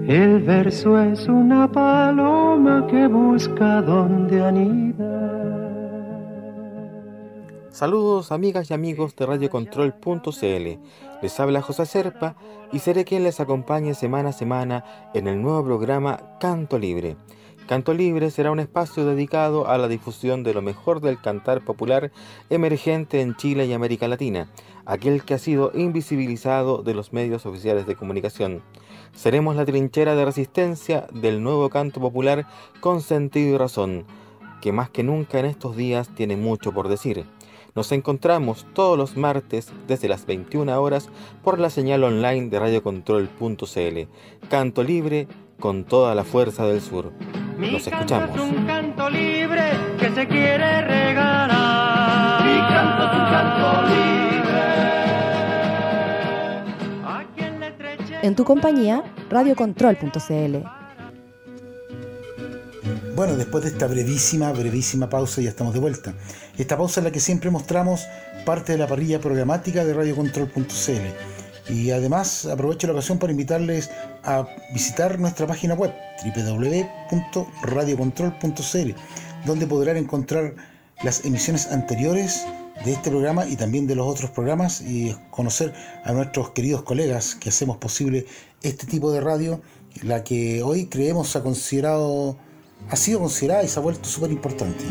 El 0.08 0.44
verso 0.44 1.02
es 1.02 1.28
una 1.28 1.72
paloma 1.72 2.86
que 2.86 3.08
busca 3.08 3.82
donde 3.82 4.40
anida. 4.40 5.56
Saludos 7.72 8.32
amigas 8.32 8.70
y 8.70 8.76
amigos 8.76 9.16
de 9.16 9.26
radiocontrol.cl. 9.26 10.80
Les 11.24 11.40
habla 11.40 11.64
José 11.64 11.88
Serpa 11.88 12.36
y 12.72 12.80
seré 12.80 13.04
quien 13.04 13.24
les 13.24 13.40
acompañe 13.40 13.96
semana 13.96 14.30
a 14.30 14.34
semana 14.34 14.86
en 15.16 15.28
el 15.28 15.42
nuevo 15.42 15.64
programa 15.66 16.38
Canto 16.40 16.78
Libre. 16.78 17.18
Canto 17.68 17.96
Libre 17.96 18.30
será 18.30 18.52
un 18.52 18.60
espacio 18.60 19.06
dedicado 19.06 19.68
a 19.68 19.80
la 19.80 19.88
difusión 19.88 20.44
de 20.44 20.54
lo 20.54 20.62
mejor 20.62 21.02
del 21.02 21.20
cantar 21.20 21.66
popular 21.66 22.12
emergente 22.52 23.22
en 23.22 23.36
Chile 23.38 23.66
y 23.66 23.74
América 23.74 24.08
Latina, 24.08 24.50
aquel 24.86 25.24
que 25.24 25.34
ha 25.34 25.40
sido 25.40 25.72
invisibilizado 25.74 26.84
de 26.84 26.94
los 26.94 27.12
medios 27.12 27.48
oficiales 27.48 27.88
de 27.88 27.96
comunicación. 27.96 28.62
Seremos 29.16 29.56
la 29.56 29.66
trinchera 29.66 30.14
de 30.14 30.26
resistencia 30.26 31.08
del 31.12 31.42
nuevo 31.42 31.70
canto 31.70 32.00
popular 32.00 32.46
con 32.82 33.02
sentido 33.02 33.56
y 33.56 33.58
razón, 33.58 34.06
que 34.62 34.72
más 34.72 34.90
que 34.90 35.04
nunca 35.04 35.40
en 35.40 35.46
estos 35.46 35.76
días 35.76 36.10
tiene 36.14 36.36
mucho 36.36 36.74
por 36.74 36.90
decir. 36.90 37.26
Nos 37.76 37.92
encontramos 37.92 38.66
todos 38.74 38.98
los 38.98 39.18
martes 39.18 39.72
desde 39.88 40.08
las 40.08 40.26
21 40.26 40.82
horas 40.82 41.10
por 41.44 41.60
la 41.60 41.70
señal 41.70 42.04
online 42.04 42.50
de 42.50 42.60
radiocontrol.cl. 42.60 44.48
Canto 44.50 44.84
libre 44.84 45.28
con 45.60 45.84
toda 45.84 46.16
la 46.16 46.24
fuerza 46.24 46.66
del 46.66 46.82
sur. 46.82 47.12
Nos 47.58 47.88
escuchamos. 47.88 48.36
Es 48.36 48.42
un 48.42 48.66
canto 48.66 49.10
libre 49.10 49.72
que 50.00 50.10
se 50.10 50.28
quiere 50.28 50.82
regalar. 50.82 52.46
Mi 52.46 52.60
canto 52.74 53.05
En 58.26 58.36
tu 58.36 58.44
compañía, 58.44 59.04
radiocontrol.cl. 59.30 60.58
Bueno, 63.16 63.36
después 63.36 63.64
de 63.64 63.70
esta 63.70 63.86
brevísima, 63.86 64.52
brevísima 64.52 65.08
pausa 65.08 65.42
ya 65.42 65.50
estamos 65.50 65.76
de 65.76 65.80
vuelta. 65.80 66.16
Esta 66.58 66.76
pausa 66.76 67.02
es 67.02 67.04
la 67.04 67.12
que 67.12 67.20
siempre 67.20 67.52
mostramos 67.52 68.08
parte 68.44 68.72
de 68.72 68.80
la 68.80 68.88
parrilla 68.88 69.20
programática 69.20 69.86
de 69.86 69.94
radiocontrol.cl. 69.94 71.72
Y 71.72 71.92
además 71.92 72.48
aprovecho 72.48 72.88
la 72.88 72.94
ocasión 72.94 73.20
para 73.20 73.30
invitarles 73.30 73.92
a 74.24 74.48
visitar 74.74 75.20
nuestra 75.20 75.46
página 75.46 75.76
web 75.76 75.94
www.radiocontrol.cl 76.26 78.92
donde 79.46 79.68
podrán 79.68 79.98
encontrar 79.98 80.56
las 81.04 81.24
emisiones 81.26 81.72
anteriores 81.72 82.44
de 82.84 82.92
este 82.92 83.10
programa 83.10 83.48
y 83.48 83.56
también 83.56 83.88
de 83.88 83.96
los 83.96 84.08
otros 84.08 84.32
programas 84.32 84.82
y 84.82 85.16
conocer 85.32 85.74
a 86.04 86.12
nuestros 86.12 86.50
queridos 86.52 86.84
colegas 86.84 87.36
que 87.36 87.50
hacemos 87.50 87.78
posible 87.78 88.26
este 88.62 88.86
tipo 88.86 89.12
de 89.12 89.22
radio, 89.22 89.62
la 90.04 90.24
que 90.24 90.62
hoy 90.62 90.88
creemos 90.88 91.36
ha 91.36 91.44
considerado, 91.44 92.38
ha 92.90 92.96
sido 92.96 93.20
considerada 93.20 93.64
y 93.64 93.68
se 93.68 93.80
ha 93.80 93.82
vuelto 93.82 94.10
súper 94.10 94.32
importante. 94.32 94.84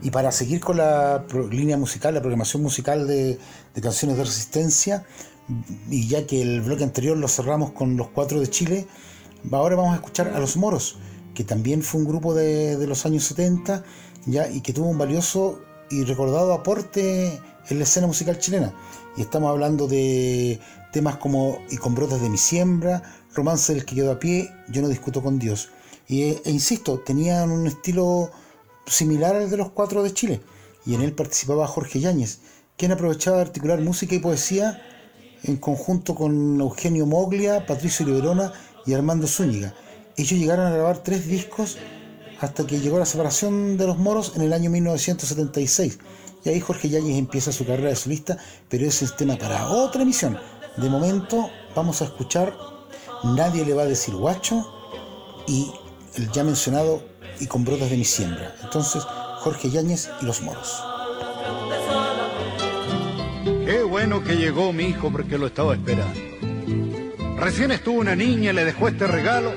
Y 0.00 0.10
para 0.10 0.30
seguir 0.30 0.60
con 0.60 0.76
la 0.76 1.24
línea 1.50 1.76
musical, 1.76 2.14
la 2.14 2.20
programación 2.20 2.62
musical 2.62 3.06
de, 3.08 3.38
canciones 3.82 4.16
de 4.16 4.24
resistencia, 4.24 5.04
y 5.90 6.06
ya 6.06 6.26
que 6.26 6.42
el 6.42 6.60
bloque 6.60 6.84
anterior 6.84 7.16
lo 7.16 7.26
cerramos 7.26 7.72
con 7.72 7.96
los 7.96 8.08
cuatro 8.08 8.38
de 8.38 8.48
Chile, 8.48 8.86
ahora 9.50 9.76
vamos 9.76 9.92
a 9.94 9.96
escuchar 9.96 10.28
a 10.28 10.38
Los 10.38 10.56
Moros, 10.56 10.98
que 11.34 11.42
también 11.42 11.82
fue 11.82 12.00
un 12.00 12.06
grupo 12.06 12.34
de, 12.34 12.76
de 12.76 12.86
los 12.86 13.06
años 13.06 13.24
70 13.24 13.82
¿ya? 14.26 14.48
y 14.48 14.60
que 14.60 14.72
tuvo 14.72 14.88
un 14.88 14.98
valioso 14.98 15.60
y 15.90 16.04
recordado 16.04 16.52
aporte 16.52 17.40
en 17.68 17.78
la 17.78 17.84
escena 17.84 18.06
musical 18.06 18.38
chilena. 18.38 18.72
Y 19.16 19.22
estamos 19.22 19.50
hablando 19.50 19.88
de 19.88 20.60
temas 20.92 21.16
como 21.16 21.58
Y 21.70 21.76
con 21.76 21.94
brotes 21.94 22.20
de 22.20 22.30
mi 22.30 22.38
siembra, 22.38 23.02
Romance 23.34 23.74
del 23.74 23.84
que 23.84 23.94
quedó 23.94 24.12
a 24.12 24.18
pie, 24.18 24.50
Yo 24.68 24.82
no 24.82 24.88
discuto 24.88 25.22
con 25.22 25.38
Dios. 25.38 25.70
Y, 26.06 26.22
e, 26.22 26.42
e 26.44 26.50
insisto, 26.50 27.00
tenían 27.00 27.50
un 27.50 27.66
estilo 27.66 28.30
similar 28.86 29.36
al 29.36 29.50
de 29.50 29.56
los 29.56 29.70
cuatro 29.70 30.02
de 30.02 30.12
Chile. 30.12 30.40
Y 30.86 30.94
en 30.94 31.02
él 31.02 31.12
participaba 31.12 31.66
Jorge 31.66 32.00
Yáñez, 32.00 32.38
quien 32.76 32.92
aprovechaba 32.92 33.36
de 33.36 33.42
articular 33.42 33.80
música 33.80 34.14
y 34.14 34.18
poesía 34.20 34.80
en 35.44 35.56
conjunto 35.56 36.14
con 36.14 36.60
Eugenio 36.60 37.06
Moglia, 37.06 37.66
Patricio 37.66 38.06
Liberona 38.06 38.52
y 38.86 38.94
Armando 38.94 39.26
Zúñiga. 39.26 39.74
Ellos 40.16 40.38
llegaron 40.38 40.66
a 40.66 40.70
grabar 40.70 41.02
tres 41.02 41.26
discos 41.28 41.78
hasta 42.40 42.66
que 42.66 42.80
llegó 42.80 42.98
la 42.98 43.06
separación 43.06 43.76
de 43.76 43.86
los 43.86 43.98
moros 43.98 44.32
en 44.36 44.42
el 44.42 44.52
año 44.52 44.70
1976. 44.70 45.98
Y 46.44 46.48
ahí 46.50 46.60
Jorge 46.60 46.88
Yáñez 46.88 47.18
empieza 47.18 47.52
su 47.52 47.66
carrera 47.66 47.88
de 47.88 47.96
solista, 47.96 48.38
pero 48.68 48.86
ese 48.86 49.04
es 49.04 49.16
tema 49.16 49.36
para 49.36 49.68
otra 49.68 50.02
emisión. 50.02 50.38
De 50.76 50.88
momento 50.88 51.50
vamos 51.74 52.00
a 52.02 52.04
escuchar 52.04 52.54
Nadie 53.24 53.64
le 53.64 53.74
va 53.74 53.82
a 53.82 53.86
decir 53.86 54.14
guacho 54.14 54.64
y 55.46 55.72
el 56.14 56.30
ya 56.30 56.44
mencionado 56.44 57.02
y 57.40 57.46
con 57.46 57.64
brotas 57.64 57.90
de 57.90 57.96
mi 57.96 58.04
siembra. 58.04 58.54
Entonces, 58.62 59.02
Jorge 59.40 59.70
Yáñez 59.70 60.08
y 60.22 60.24
los 60.24 60.42
moros. 60.42 60.82
Qué 63.64 63.82
bueno 63.82 64.22
que 64.22 64.36
llegó 64.36 64.72
mi 64.72 64.84
hijo 64.84 65.10
porque 65.10 65.36
lo 65.36 65.48
estaba 65.48 65.74
esperando. 65.74 66.18
Recién 67.38 67.70
estuvo 67.70 67.98
una 68.00 68.16
niña 68.16 68.52
le 68.52 68.64
dejó 68.64 68.88
este 68.88 69.06
regalo, 69.06 69.52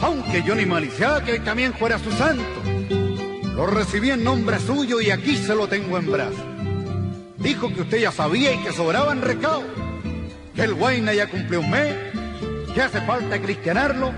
aunque 0.00 0.42
yo 0.42 0.54
ni 0.54 0.66
maliciaba 0.66 1.24
que 1.24 1.38
también 1.40 1.74
fuera 1.74 1.98
su 1.98 2.10
santo. 2.12 2.44
Lo 3.54 3.66
recibí 3.66 4.10
en 4.10 4.22
nombre 4.22 4.58
suyo 4.58 5.00
y 5.00 5.10
aquí 5.10 5.36
se 5.36 5.54
lo 5.54 5.66
tengo 5.66 5.98
en 5.98 6.10
brazos. 6.10 6.44
Dijo 7.38 7.72
que 7.72 7.82
usted 7.82 8.00
ya 8.00 8.12
sabía 8.12 8.52
y 8.52 8.62
que 8.62 8.72
sobraban 8.72 9.22
recao, 9.22 9.62
que 10.54 10.62
el 10.62 10.74
Guayna 10.74 11.14
ya 11.14 11.28
cumplió 11.28 11.60
un 11.60 11.70
mes, 11.70 11.94
que 12.74 12.82
hace 12.82 13.00
falta 13.02 13.40
cristianarlo 13.40 14.12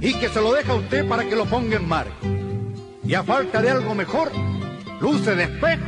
y 0.00 0.14
que 0.14 0.28
se 0.28 0.40
lo 0.40 0.52
deja 0.52 0.72
a 0.72 0.76
usted 0.76 1.06
para 1.06 1.24
que 1.24 1.36
lo 1.36 1.46
ponga 1.46 1.76
en 1.76 1.86
marco. 1.86 2.26
Y 3.04 3.14
a 3.14 3.22
falta 3.22 3.60
de 3.60 3.70
algo 3.70 3.94
mejor, 3.94 4.30
luce 5.00 5.34
de 5.34 5.44
espejo 5.44 5.84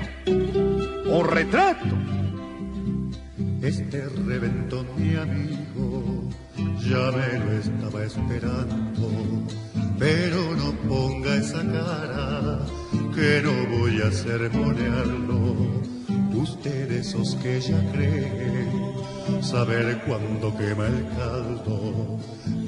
o 1.10 1.22
retrato. 1.22 1.96
Este 3.62 4.04
reventón, 4.26 4.86
mi 4.96 5.14
amigo, 5.16 5.61
ya 6.88 7.10
me 7.12 7.38
lo 7.38 7.52
estaba 7.52 8.04
esperando. 8.04 9.08
Pero 9.98 10.54
no 10.56 10.72
ponga 10.88 11.36
esa 11.36 11.62
cara, 11.62 12.58
que 13.14 13.42
no 13.42 13.78
voy 13.78 14.00
a 14.00 14.10
sermonearlo. 14.10 15.82
Usted 16.34 16.90
esos 16.90 17.36
que 17.36 17.60
ya 17.60 17.78
creen 17.92 18.92
saber 19.42 20.02
cuándo 20.06 20.56
quema 20.56 20.86
el 20.86 21.06
caldo, 21.16 22.18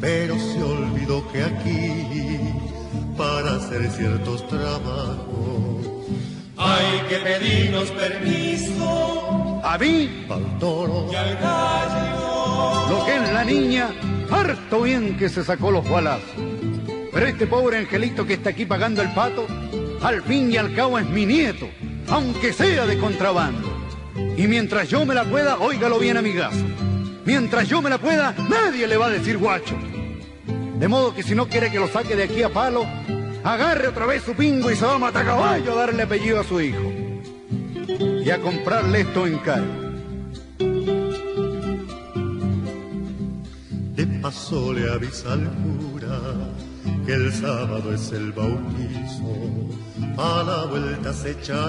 pero 0.00 0.38
se 0.38 0.62
olvidó 0.62 1.26
que 1.32 1.42
aquí, 1.42 2.38
para 3.16 3.56
hacer 3.56 3.90
ciertos 3.90 4.46
trabajos, 4.48 5.90
hay 6.56 7.00
que 7.08 7.16
pedirnos 7.16 7.90
permiso 7.90 9.60
A 9.64 9.76
mí, 9.78 10.26
al 10.30 10.58
toro 10.58 11.08
y 11.10 11.14
al 11.16 11.34
gallo. 11.36 12.23
Lo 12.88 13.04
que 13.04 13.16
es 13.16 13.32
la 13.32 13.44
niña, 13.44 13.90
harto 14.30 14.82
bien 14.82 15.16
que 15.16 15.28
se 15.28 15.44
sacó 15.44 15.70
los 15.70 15.88
balazos. 15.88 16.30
Pero 17.12 17.26
este 17.26 17.46
pobre 17.46 17.78
angelito 17.78 18.26
que 18.26 18.34
está 18.34 18.50
aquí 18.50 18.66
pagando 18.66 19.02
el 19.02 19.12
pato, 19.12 19.46
al 20.02 20.22
fin 20.22 20.50
y 20.52 20.56
al 20.56 20.74
cabo 20.74 20.98
es 20.98 21.06
mi 21.06 21.26
nieto, 21.26 21.68
aunque 22.08 22.52
sea 22.52 22.86
de 22.86 22.98
contrabando. 22.98 23.72
Y 24.36 24.46
mientras 24.48 24.88
yo 24.88 25.06
me 25.06 25.14
la 25.14 25.24
pueda, 25.24 25.58
óigalo 25.58 25.98
bien 25.98 26.16
amigazo. 26.16 26.64
Mientras 27.24 27.68
yo 27.68 27.80
me 27.80 27.90
la 27.90 27.98
pueda, 27.98 28.34
nadie 28.50 28.86
le 28.86 28.96
va 28.96 29.06
a 29.06 29.10
decir 29.10 29.38
guacho. 29.38 29.76
De 30.78 30.88
modo 30.88 31.14
que 31.14 31.22
si 31.22 31.34
no 31.34 31.48
quiere 31.48 31.70
que 31.70 31.78
lo 31.78 31.88
saque 31.88 32.16
de 32.16 32.24
aquí 32.24 32.42
a 32.42 32.52
palo, 32.52 32.84
agarre 33.44 33.88
otra 33.88 34.06
vez 34.06 34.22
su 34.22 34.34
pingo 34.34 34.70
y 34.70 34.76
se 34.76 34.84
va 34.84 34.96
a 34.96 34.98
matar 34.98 35.24
caballo 35.24 35.72
a 35.72 35.76
darle 35.76 36.02
apellido 36.02 36.40
a 36.40 36.44
su 36.44 36.60
hijo. 36.60 36.92
Y 38.24 38.28
a 38.30 38.40
comprarle 38.40 39.02
esto 39.02 39.26
en 39.26 39.38
cargo. 39.38 39.83
De 43.94 44.06
paso 44.20 44.72
le 44.72 44.90
avisa 44.90 45.34
al 45.34 45.48
cura 45.62 46.18
que 47.06 47.14
el 47.14 47.32
sábado 47.32 47.94
es 47.94 48.10
el 48.10 48.32
bautizo. 48.32 49.36
A 50.18 50.42
la 50.42 50.64
vuelta 50.66 51.12
se 51.12 51.30
echa 51.30 51.68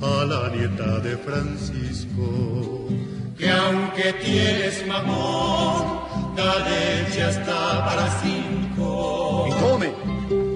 a 0.00 0.24
la 0.24 0.48
nieta 0.48 1.00
de 1.00 1.18
Francisco. 1.18 2.88
Que 3.36 3.50
aunque 3.50 4.14
tienes 4.24 4.86
mamón, 4.86 6.00
la 6.34 6.58
leche 6.60 7.28
está 7.28 7.84
para 7.84 8.20
cinco. 8.22 9.46
Y 9.48 9.60
tome, 9.60 9.92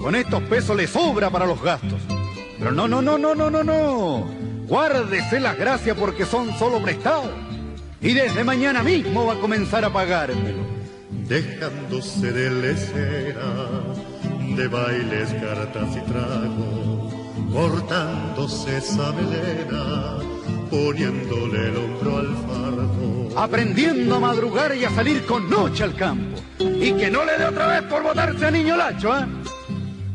con 0.01 0.15
estos 0.15 0.43
pesos 0.45 0.75
le 0.75 0.87
sobra 0.87 1.29
para 1.29 1.45
los 1.45 1.63
gastos. 1.63 2.01
Pero 2.59 2.73
no, 2.73 2.89
no, 2.89 3.03
no, 3.03 3.19
no, 3.19 3.35
no, 3.35 3.51
no, 3.51 3.63
no. 3.63 4.25
Guárdese 4.67 5.39
las 5.39 5.59
gracias 5.59 5.99
porque 5.99 6.25
son 6.25 6.57
solo 6.59 6.83
prestados. 6.83 7.48
Y 8.01 8.15
desde 8.15 8.45
mañana 8.45 8.83
mismo 8.83 9.27
va 9.27 9.35
a 9.35 9.39
comenzar 9.41 9.85
a 9.85 9.93
pagármelo. 9.93 10.67
dejándose 11.29 12.33
de 12.33 12.51
lecera, 12.51 13.51
de 14.57 14.69
bailes, 14.69 15.29
cartas 15.35 15.89
y 15.97 16.01
tragos, 16.11 17.13
cortándose 17.53 18.79
esa 18.79 19.13
melena, 19.13 20.17
poniéndole 20.71 21.69
el 21.69 21.77
hombro 21.77 22.19
al 22.19 22.37
fardo. 22.47 23.39
Aprendiendo 23.41 24.15
a 24.17 24.21
madrugar 24.21 24.75
y 24.77 24.85
a 24.85 24.91
salir 24.91 25.27
con 25.27 25.51
noche 25.51 25.85
al 25.85 25.95
campo. 25.95 26.41
Y 26.61 26.93
que 26.93 27.11
no 27.11 27.25
le 27.25 27.37
dé 27.37 27.45
otra 27.47 27.67
vez 27.67 27.83
por 27.91 28.03
botarse 28.03 28.47
a 28.47 28.51
niño 28.51 28.77
lacho, 28.77 29.15
¿eh? 29.19 29.27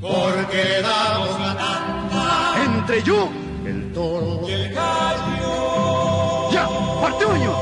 Porque 0.01 0.63
le 0.63 0.81
damos 0.81 1.39
la 1.39 1.55
tanda 1.57 2.55
Entre 2.65 3.03
yo, 3.03 3.29
el 3.65 3.93
toro 3.93 4.41
y 4.49 4.51
el 4.51 4.73
gallo. 4.73 6.51
ya, 6.51 6.67
Partuño, 7.01 7.53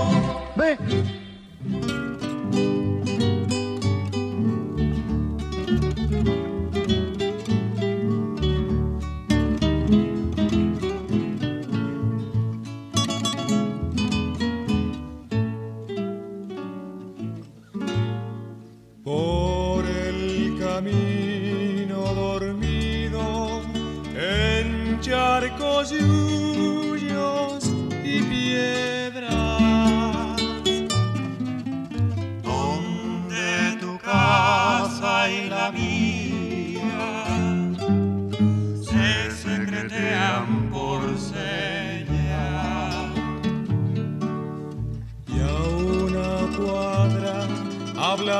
Por 19.03 19.85
el 19.85 20.57
camino 20.57 21.30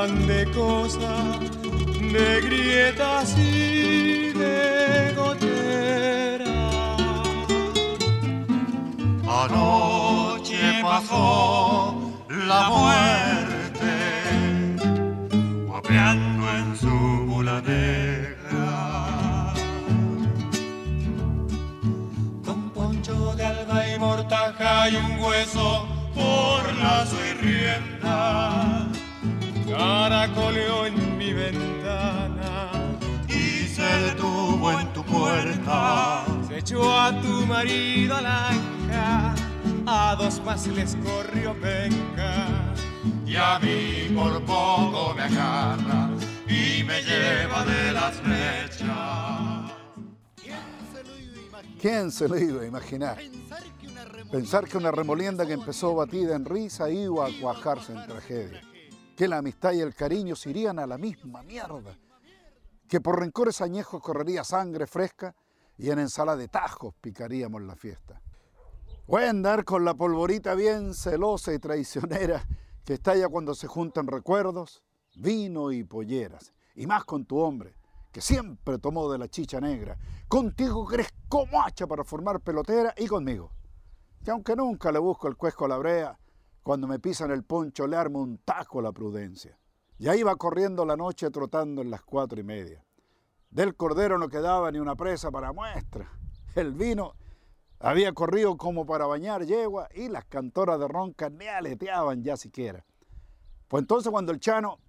de 0.07 0.51
cosas, 0.51 1.39
de 1.61 2.41
grietas 2.41 3.37
y 3.37 4.33
de 4.33 5.13
goteras. 5.15 6.49
Anoche 9.27 10.81
pasó 10.81 11.95
la 12.29 12.69
muerte, 12.69 13.93
guapeando 15.67 16.49
en 16.49 16.77
su 16.77 16.87
mula. 16.87 17.61
Con 22.43 22.69
poncho 22.71 23.35
de 23.35 23.45
alba 23.45 23.87
y 23.87 23.99
mortaja 23.99 24.89
y 24.89 24.95
un 24.95 25.19
hueso 25.23 25.87
por 26.15 26.73
lazo 26.77 27.17
y 27.23 27.33
rienda. 27.45 28.80
Caracoleó 29.82 30.86
en 30.86 31.17
mi 31.17 31.34
ventana 31.34 32.69
y 33.27 33.65
se 33.65 33.82
detuvo 33.82 34.79
en 34.79 34.93
tu 34.93 35.03
puerta. 35.03 36.23
Se 36.47 36.59
echó 36.59 36.95
a 36.95 37.19
tu 37.19 37.47
marido 37.47 38.15
a 38.17 38.21
la 38.21 39.36
a 39.88 40.15
dos 40.15 40.39
más 40.45 40.67
les 40.67 40.95
corrió 40.97 41.59
penca. 41.59 42.47
Y 43.25 43.36
a 43.36 43.57
mí 43.57 44.13
por 44.15 44.39
poco 44.45 45.15
me 45.15 45.23
agarra 45.23 46.11
y 46.47 46.84
me 46.84 47.01
lleva 47.01 47.65
de 47.65 47.91
las 47.91 48.15
flechas. 48.17 49.71
¿Quién 51.82 52.11
se 52.11 52.29
lo 52.29 52.38
iba 52.38 52.61
a 52.61 52.67
imaginar? 52.67 53.17
Pensar 54.32 54.67
que 54.67 54.77
una 54.77 54.91
remolienda 54.91 55.43
que 55.47 55.53
empezó 55.53 55.95
batida 55.95 56.36
en 56.36 56.45
risa 56.45 56.88
iba 56.91 57.25
a 57.25 57.29
cuajarse 57.41 57.93
en 57.93 58.05
tragedia. 58.05 58.61
Que 59.22 59.28
la 59.28 59.38
amistad 59.38 59.74
y 59.74 59.82
el 59.82 59.93
cariño 59.93 60.36
se 60.36 60.49
irían 60.49 60.80
a 60.80 60.88
la 60.88 60.97
misma 60.97 61.43
mierda. 61.43 61.95
Que 62.88 62.99
por 62.99 63.19
rencores 63.19 63.61
añejos 63.61 64.01
correría 64.01 64.43
sangre 64.43 64.88
fresca 64.88 65.36
y 65.78 65.91
en 65.91 65.99
ensalada 65.99 66.39
de 66.39 66.47
tajos 66.47 66.95
picaríamos 66.99 67.61
la 67.61 67.76
fiesta. 67.76 68.19
O 69.05 69.17
andar 69.17 69.63
con 69.63 69.86
la 69.86 69.93
polvorita 69.93 70.55
bien 70.55 70.95
celosa 70.95 71.53
y 71.53 71.59
traicionera 71.59 72.43
que 72.84 72.95
estalla 72.95 73.28
cuando 73.28 73.53
se 73.53 73.67
juntan 73.67 74.07
recuerdos, 74.07 74.82
vino 75.13 75.72
y 75.72 75.84
polleras. 75.84 76.51
Y 76.74 76.88
más 76.88 77.05
con 77.05 77.26
tu 77.26 77.38
hombre, 77.38 77.76
que 78.11 78.22
siempre 78.22 78.80
tomó 78.80 79.11
de 79.11 79.19
la 79.19 79.28
chicha 79.28 79.61
negra. 79.61 79.99
Contigo 80.28 80.91
eres 80.91 81.13
como 81.30 81.61
hacha 81.61 81.86
para 81.86 82.03
formar 82.03 82.39
pelotera 82.39 82.95
y 82.97 83.05
conmigo. 83.05 83.51
Que 84.26 84.32
aunque 84.32 84.55
nunca 84.55 84.91
le 84.91 84.97
busco 84.97 85.28
el 85.28 85.38
cuesco 85.38 85.65
a 85.65 85.67
la 85.67 85.78
brea, 85.78 86.17
cuando 86.64 86.88
me 86.88 86.99
pisan 86.99 87.32
el 87.32 87.43
poncho 87.43 87.88
le 87.88 87.97
armo 87.97 88.22
un 88.22 88.38
taco 88.39 88.80
a 88.80 88.84
la 88.84 88.91
prudencia. 88.91 89.57
Ya 89.97 90.16
iba 90.16 90.36
corriendo 90.36 90.86
la 90.86 90.95
noche 90.95 91.30
trotando 91.30 91.82
en 91.82 91.91
las 91.91 92.01
cuatro 92.01 92.39
y 92.39 92.43
media. 92.43 92.84
Del 93.49 93.76
cordero 93.76 94.18
no 94.18 94.30
quedaba 94.30 94.72
ni 94.72 94.80
una 94.80 94.95
presa 94.95 95.30
para 95.32 95.53
muestra. 95.53 96.09
El 96.55 96.74
vino 96.74 97.16
había 97.80 98.14
corrido 98.14 98.57
como 98.57 98.86
para 98.86 99.05
bañar 99.05 99.45
yegua 99.45 99.89
y 99.93 100.07
las 100.07 100.26
cantoras 100.26 100.80
de 100.80 100.88
ronca 100.88 101.30
ni 101.30 101.47
aleteaban 101.47 102.24
ya 102.24 102.38
siquiera. 102.38 102.86
Pues 103.68 103.82
entonces 103.82 104.12
cuando 104.12 104.32
el 104.32 104.39
chano 104.39 104.80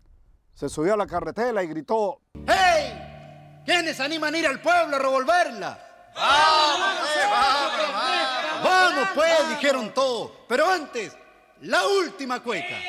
se 0.55 0.69
subió 0.69 0.95
a 0.95 0.97
la 0.97 1.07
carretela 1.07 1.63
y 1.63 1.69
gritó, 1.69 2.21
¡Hey! 2.47 3.63
¿Quiénes 3.65 4.01
animan 4.01 4.35
a 4.35 4.39
ir 4.39 4.47
al 4.47 4.61
pueblo 4.61 4.97
a 4.97 4.99
revolverla? 4.99 5.79
¡Vamos, 6.15 7.07
vamos, 7.31 7.93
vamos! 7.95 9.09
pues, 9.15 9.49
dijeron 9.51 9.93
todos. 9.95 10.33
Pero 10.49 10.67
antes, 10.67 11.17
la 11.63 11.87
última 11.87 12.43
cueca. 12.43 12.77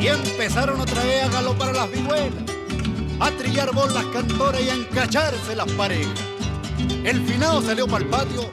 Y 0.00 0.06
empezaron 0.08 0.78
otra 0.82 1.02
vez 1.02 1.24
a 1.24 1.28
galopar 1.30 1.70
a 1.70 1.72
las 1.72 1.90
vihuelas, 1.90 2.44
a 3.20 3.30
trillar 3.30 3.72
bolas 3.72 4.04
cantoras 4.12 4.60
y 4.60 4.68
a 4.68 4.74
encacharse 4.74 5.56
las 5.56 5.70
parejas. 5.72 6.20
El 7.04 7.24
finado 7.24 7.62
salió 7.62 7.86
para 7.88 8.04
el 8.04 8.10
patio, 8.10 8.50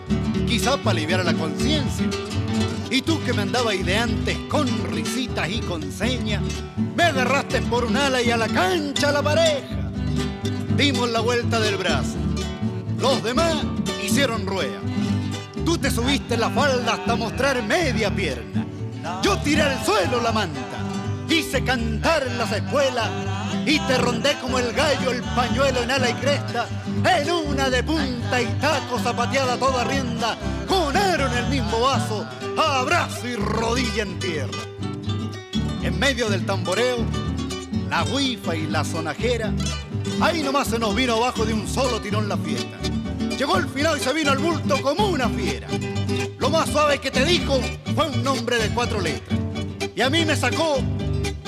quizá 0.48 0.78
para 0.78 0.92
aliviar 0.92 1.26
la 1.26 1.34
conciencia. 1.34 2.08
Y 2.90 3.02
tú 3.02 3.22
que 3.26 3.34
me 3.34 3.42
andabas 3.42 3.76
ideantes 3.76 4.38
con 4.50 4.66
risitas 4.94 5.50
y 5.50 5.60
con 5.60 5.92
señas, 5.92 6.42
me 6.96 7.04
agarraste 7.04 7.62
por 7.64 7.84
un 7.84 7.98
ala 7.98 8.22
y 8.22 8.32
a 8.32 8.38
la 8.38 8.48
cancha 8.48 9.12
la 9.12 9.22
pareja. 9.22 9.92
dimos 10.78 11.10
la 11.10 11.20
vuelta 11.20 11.60
del 11.60 11.76
brazo. 11.76 12.16
Los 12.98 13.22
demás 13.24 13.58
hicieron 14.12 14.46
rueda. 14.46 14.80
Tú 15.64 15.78
te 15.78 15.90
subiste 15.90 16.36
la 16.36 16.50
falda 16.50 16.96
hasta 16.96 17.16
mostrar 17.16 17.64
media 17.64 18.14
pierna. 18.14 18.66
Yo 19.24 19.38
tiré 19.38 19.62
al 19.62 19.86
suelo 19.86 20.22
la 20.22 20.34
manta, 20.34 20.60
hice 21.30 21.64
cantar 21.64 22.28
en 22.28 22.38
las 22.38 22.52
escuelas 22.52 23.10
y 23.66 23.80
te 23.80 23.98
rondé 23.98 24.36
como 24.42 24.60
el 24.60 24.74
gallo 24.74 25.12
el 25.12 25.22
pañuelo 25.22 25.82
en 25.84 25.92
ala 25.92 26.10
y 26.10 26.14
cresta, 26.16 26.68
en 27.06 27.32
una 27.32 27.70
de 27.70 27.84
punta 27.84 28.42
y 28.42 28.48
taco 28.60 29.00
zapateada 29.00 29.58
toda 29.58 29.86
rienda, 29.86 30.38
con 30.68 30.96
aro 30.98 31.28
en 31.28 31.34
el 31.34 31.50
mismo 31.50 31.80
vaso, 31.80 32.28
abrazo 32.58 33.28
y 33.30 33.36
rodilla 33.38 34.04
en 34.04 34.20
tierra. 34.20 34.60
En 35.84 35.98
medio 35.98 36.30
del 36.30 36.46
tamboreo, 36.46 36.98
la 37.90 38.04
guifa 38.04 38.58
y 38.58 38.68
la 38.68 38.84
sonajera, 38.84 39.54
ahí 40.20 40.44
nomás 40.44 40.68
se 40.68 40.80
nos 40.80 40.94
vino 40.94 41.16
abajo 41.16 41.46
de 41.46 41.54
un 41.54 41.66
solo 41.66 42.02
tirón 42.02 42.28
la 42.28 42.36
fiesta. 42.36 42.78
Llegó 43.42 43.58
el 43.58 43.68
final 43.70 43.98
y 43.98 44.04
se 44.04 44.14
vino 44.14 44.30
al 44.30 44.38
bulto 44.38 44.80
como 44.84 45.08
una 45.08 45.28
fiera. 45.28 45.68
Lo 46.38 46.52
más 46.52 46.70
suave 46.70 47.00
que 47.00 47.10
te 47.10 47.26
dijo 47.26 47.60
fue 47.96 48.08
un 48.08 48.24
nombre 48.24 48.60
de 48.60 48.70
cuatro 48.70 49.02
letras. 49.02 49.40
Y 49.96 50.02
a 50.02 50.12
mí 50.12 50.24
me 50.26 50.36
sacó 50.36 50.78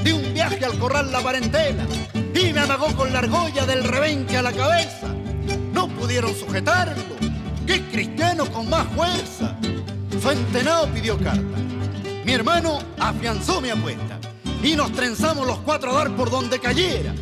de 0.03 0.11
un 0.11 0.33
viaje 0.33 0.65
al 0.65 0.79
corral 0.79 1.11
la 1.11 1.21
parentela 1.21 1.85
y 2.33 2.51
me 2.51 2.61
amagó 2.61 2.87
con 2.95 3.13
la 3.13 3.19
argolla 3.19 3.67
del 3.67 3.83
rebenque 3.83 4.35
a 4.35 4.41
la 4.41 4.51
cabeza. 4.51 5.13
No 5.71 5.87
pudieron 5.87 6.33
sujetarlo. 6.33 7.15
¡Qué 7.67 7.83
cristiano 7.91 8.47
con 8.47 8.67
más 8.71 8.87
fuerza! 8.95 9.55
Su 10.19 10.31
entenado 10.31 10.87
pidió 10.87 11.15
carta. 11.19 11.59
Mi 12.25 12.33
hermano 12.33 12.79
afianzó 12.97 13.61
mi 13.61 13.69
apuesta 13.69 14.19
y 14.63 14.75
nos 14.75 14.91
trenzamos 14.93 15.45
los 15.45 15.59
cuatro 15.59 15.91
a 15.91 15.99
dar 15.99 16.15
por 16.15 16.31
donde 16.31 16.57
cayera. 16.57 17.13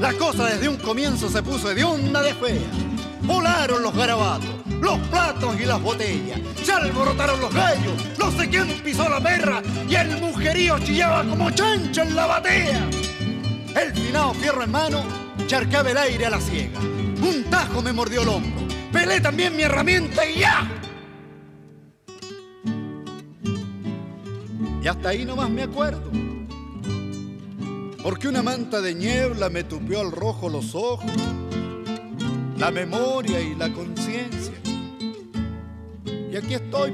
La 0.00 0.14
cosa 0.14 0.46
desde 0.46 0.70
un 0.70 0.78
comienzo 0.78 1.28
se 1.28 1.42
puso 1.42 1.68
de 1.68 1.84
onda 1.84 2.22
de 2.22 2.32
fea. 2.32 2.95
Volaron 3.22 3.82
los 3.82 3.94
garabatos, 3.94 4.50
los 4.80 4.98
platos 5.08 5.60
y 5.60 5.64
las 5.64 5.80
botellas. 5.80 6.40
Se 6.62 6.72
alborotaron 6.72 7.40
los 7.40 7.52
gallos, 7.52 7.94
no 8.18 8.30
sé 8.30 8.48
quién 8.48 8.68
pisó 8.82 9.08
la 9.08 9.20
perra 9.20 9.62
y 9.88 9.94
el 9.94 10.20
mujerío 10.20 10.78
chillaba 10.78 11.24
como 11.24 11.50
chancho 11.50 12.02
en 12.02 12.14
la 12.14 12.26
batea. 12.26 12.88
El 13.74 13.92
finado 13.92 14.34
fierro 14.34 14.62
en 14.62 14.70
mano 14.70 15.02
charcaba 15.46 15.90
el 15.90 15.98
aire 15.98 16.26
a 16.26 16.30
la 16.30 16.40
ciega. 16.40 16.80
Un 16.80 17.44
tajo 17.50 17.82
me 17.82 17.92
mordió 17.92 18.22
el 18.22 18.28
hombro. 18.28 18.66
Pelé 18.92 19.20
también 19.20 19.56
mi 19.56 19.62
herramienta 19.62 20.24
y 20.24 20.40
ya. 20.40 20.70
Y 24.82 24.88
hasta 24.88 25.08
ahí 25.08 25.24
nomás 25.24 25.50
me 25.50 25.64
acuerdo. 25.64 26.10
Porque 28.02 28.28
una 28.28 28.42
manta 28.42 28.80
de 28.80 28.94
niebla 28.94 29.48
me 29.50 29.64
tupió 29.64 30.00
al 30.00 30.12
rojo 30.12 30.48
los 30.48 30.76
ojos, 30.76 31.10
la 32.58 32.70
memoria 32.70 33.40
y 33.40 33.54
la 33.54 33.72
conciencia. 33.72 34.54
Y 36.30 36.36
aquí 36.36 36.54
estoy, 36.54 36.92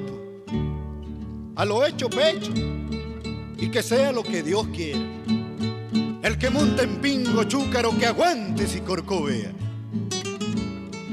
a 1.56 1.64
lo 1.64 1.84
hecho 1.84 2.08
pecho, 2.10 2.52
y 3.56 3.68
que 3.68 3.82
sea 3.82 4.12
lo 4.12 4.22
que 4.22 4.42
Dios 4.42 4.66
quiera. 4.74 5.00
El 6.22 6.38
que 6.38 6.50
monta 6.50 6.82
en 6.82 7.00
pingo 7.00 7.44
chúcaro 7.44 7.96
que 7.98 8.06
aguante 8.06 8.66
si 8.66 8.80
corcovea. 8.80 9.52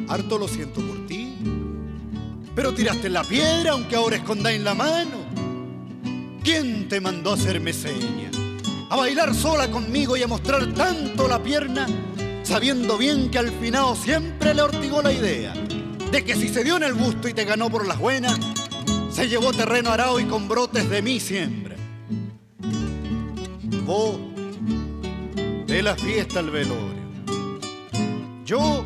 Harto 0.08 0.38
lo 0.38 0.48
siento 0.48 0.82
por 0.82 1.06
ti, 1.08 1.36
pero 2.56 2.74
tiraste 2.74 3.10
la 3.10 3.24
piedra 3.24 3.72
aunque 3.72 3.96
ahora 3.96 4.18
escondáis 4.18 4.62
la 4.62 4.74
mano. 4.74 5.18
¿Quién 6.44 6.88
te 6.88 7.00
mandó 7.00 7.32
a 7.32 7.34
hacerme 7.36 7.74
seña? 7.74 8.32
A 8.90 8.96
bailar 8.96 9.36
sola 9.36 9.70
conmigo 9.70 10.18
y 10.18 10.24
a 10.24 10.28
mostrar 10.28 10.74
tanto 10.74 11.28
la 11.28 11.42
pierna, 11.42 11.88
sabiendo 12.50 12.98
bien 12.98 13.30
que 13.30 13.38
al 13.38 13.52
finado 13.52 13.96
siempre 13.96 14.56
le 14.56 14.64
ortigó 14.64 15.04
la 15.04 15.14
idea 15.14 15.54
de 16.12 16.26
que 16.26 16.34
si 16.34 16.50
se 16.50 16.64
dio 16.64 16.78
en 16.78 16.84
el 16.84 16.96
gusto 16.96 17.30
y 17.30 17.34
te 17.36 17.46
ganó 17.46 17.70
por 17.70 17.86
las 17.86 18.00
buenas, 18.00 18.40
se 19.12 19.30
llevó 19.30 19.54
terreno 19.54 19.92
arao 19.92 20.20
y 20.20 20.26
con 20.26 20.48
brotes 20.48 20.90
de 20.90 21.04
mí 21.04 21.20
siempre. 21.20 21.76
Vos, 23.86 24.18
de 25.68 25.84
la 25.84 25.96
fiesta 25.96 26.40
al 26.40 26.50
velorio. 26.50 27.60
Yo, 28.46 28.84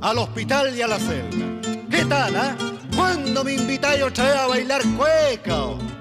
al 0.00 0.18
hospital 0.18 0.76
y 0.76 0.82
a 0.82 0.88
la 0.88 0.98
celda. 0.98 1.60
¿Qué 1.88 2.04
tal, 2.04 2.34
ah? 2.34 2.56
¿Cuándo 2.96 3.44
me 3.44 3.54
invitáis 3.54 4.02
otra 4.02 4.24
vez 4.24 4.36
a 4.36 4.46
bailar 4.48 4.82
cueca? 4.96 5.97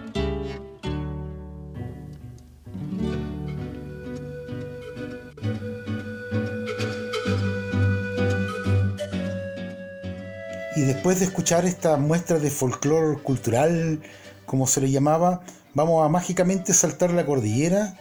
Y 10.77 10.81
después 10.81 11.17
de 11.17 11.25
escuchar 11.25 11.65
esta 11.65 11.97
muestra 11.97 12.37
de 12.37 12.51
folclore 12.51 13.17
cultural, 13.23 13.99
como 14.45 14.67
se 14.67 14.79
le 14.79 14.91
llamaba, 14.91 15.41
vamos 15.73 16.05
a 16.05 16.07
mágicamente 16.07 16.71
saltar 16.71 17.09
la 17.09 17.25
cordillera 17.25 17.97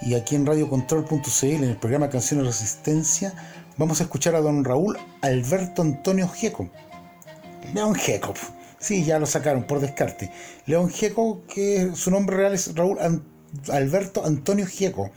y 0.00 0.14
aquí 0.14 0.34
en 0.34 0.46
radiocontrol.cl, 0.46 1.44
en 1.44 1.64
el 1.64 1.76
programa 1.76 2.08
Canciones 2.08 2.46
Resistencia, 2.46 3.34
vamos 3.76 4.00
a 4.00 4.04
escuchar 4.04 4.34
a 4.34 4.40
don 4.40 4.64
Raúl 4.64 4.96
Alberto 5.20 5.82
Antonio 5.82 6.26
Gieco. 6.26 6.70
León 7.74 7.94
Gieco, 7.94 8.32
sí, 8.78 9.04
ya 9.04 9.18
lo 9.18 9.26
sacaron 9.26 9.64
por 9.64 9.80
descarte. 9.80 10.32
León 10.64 10.88
Gieco, 10.88 11.42
que 11.46 11.90
su 11.94 12.10
nombre 12.10 12.38
real 12.38 12.54
es 12.54 12.74
Raúl 12.74 12.96
Alberto 13.70 14.24
Antonio 14.24 14.64
Gieco, 14.64 15.10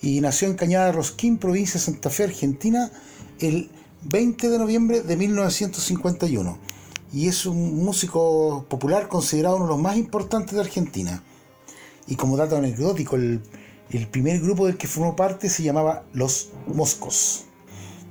y 0.00 0.22
nació 0.22 0.48
en 0.48 0.54
Cañada 0.54 0.92
Rosquín, 0.92 1.36
provincia 1.36 1.74
de 1.74 1.80
Santa 1.80 2.08
Fe, 2.08 2.24
Argentina, 2.24 2.90
el 3.38 3.70
20 4.04 4.48
de 4.48 4.58
noviembre 4.58 5.02
de 5.02 5.16
1951 5.16 6.58
y 7.12 7.26
es 7.26 7.46
un 7.46 7.84
músico 7.84 8.64
popular 8.68 9.08
considerado 9.08 9.56
uno 9.56 9.64
de 9.64 9.70
los 9.72 9.80
más 9.80 9.96
importantes 9.96 10.54
de 10.54 10.60
Argentina. 10.60 11.22
Y 12.06 12.14
como 12.14 12.36
dato 12.36 12.56
anecdótico, 12.56 13.16
el, 13.16 13.42
primer 14.10 14.40
grupo 14.40 14.66
del 14.66 14.76
que 14.76 14.86
formó 14.86 15.16
parte 15.16 15.48
se 15.48 15.62
llamaba 15.64 16.04
Los 16.12 16.50
Moscos. 16.68 17.46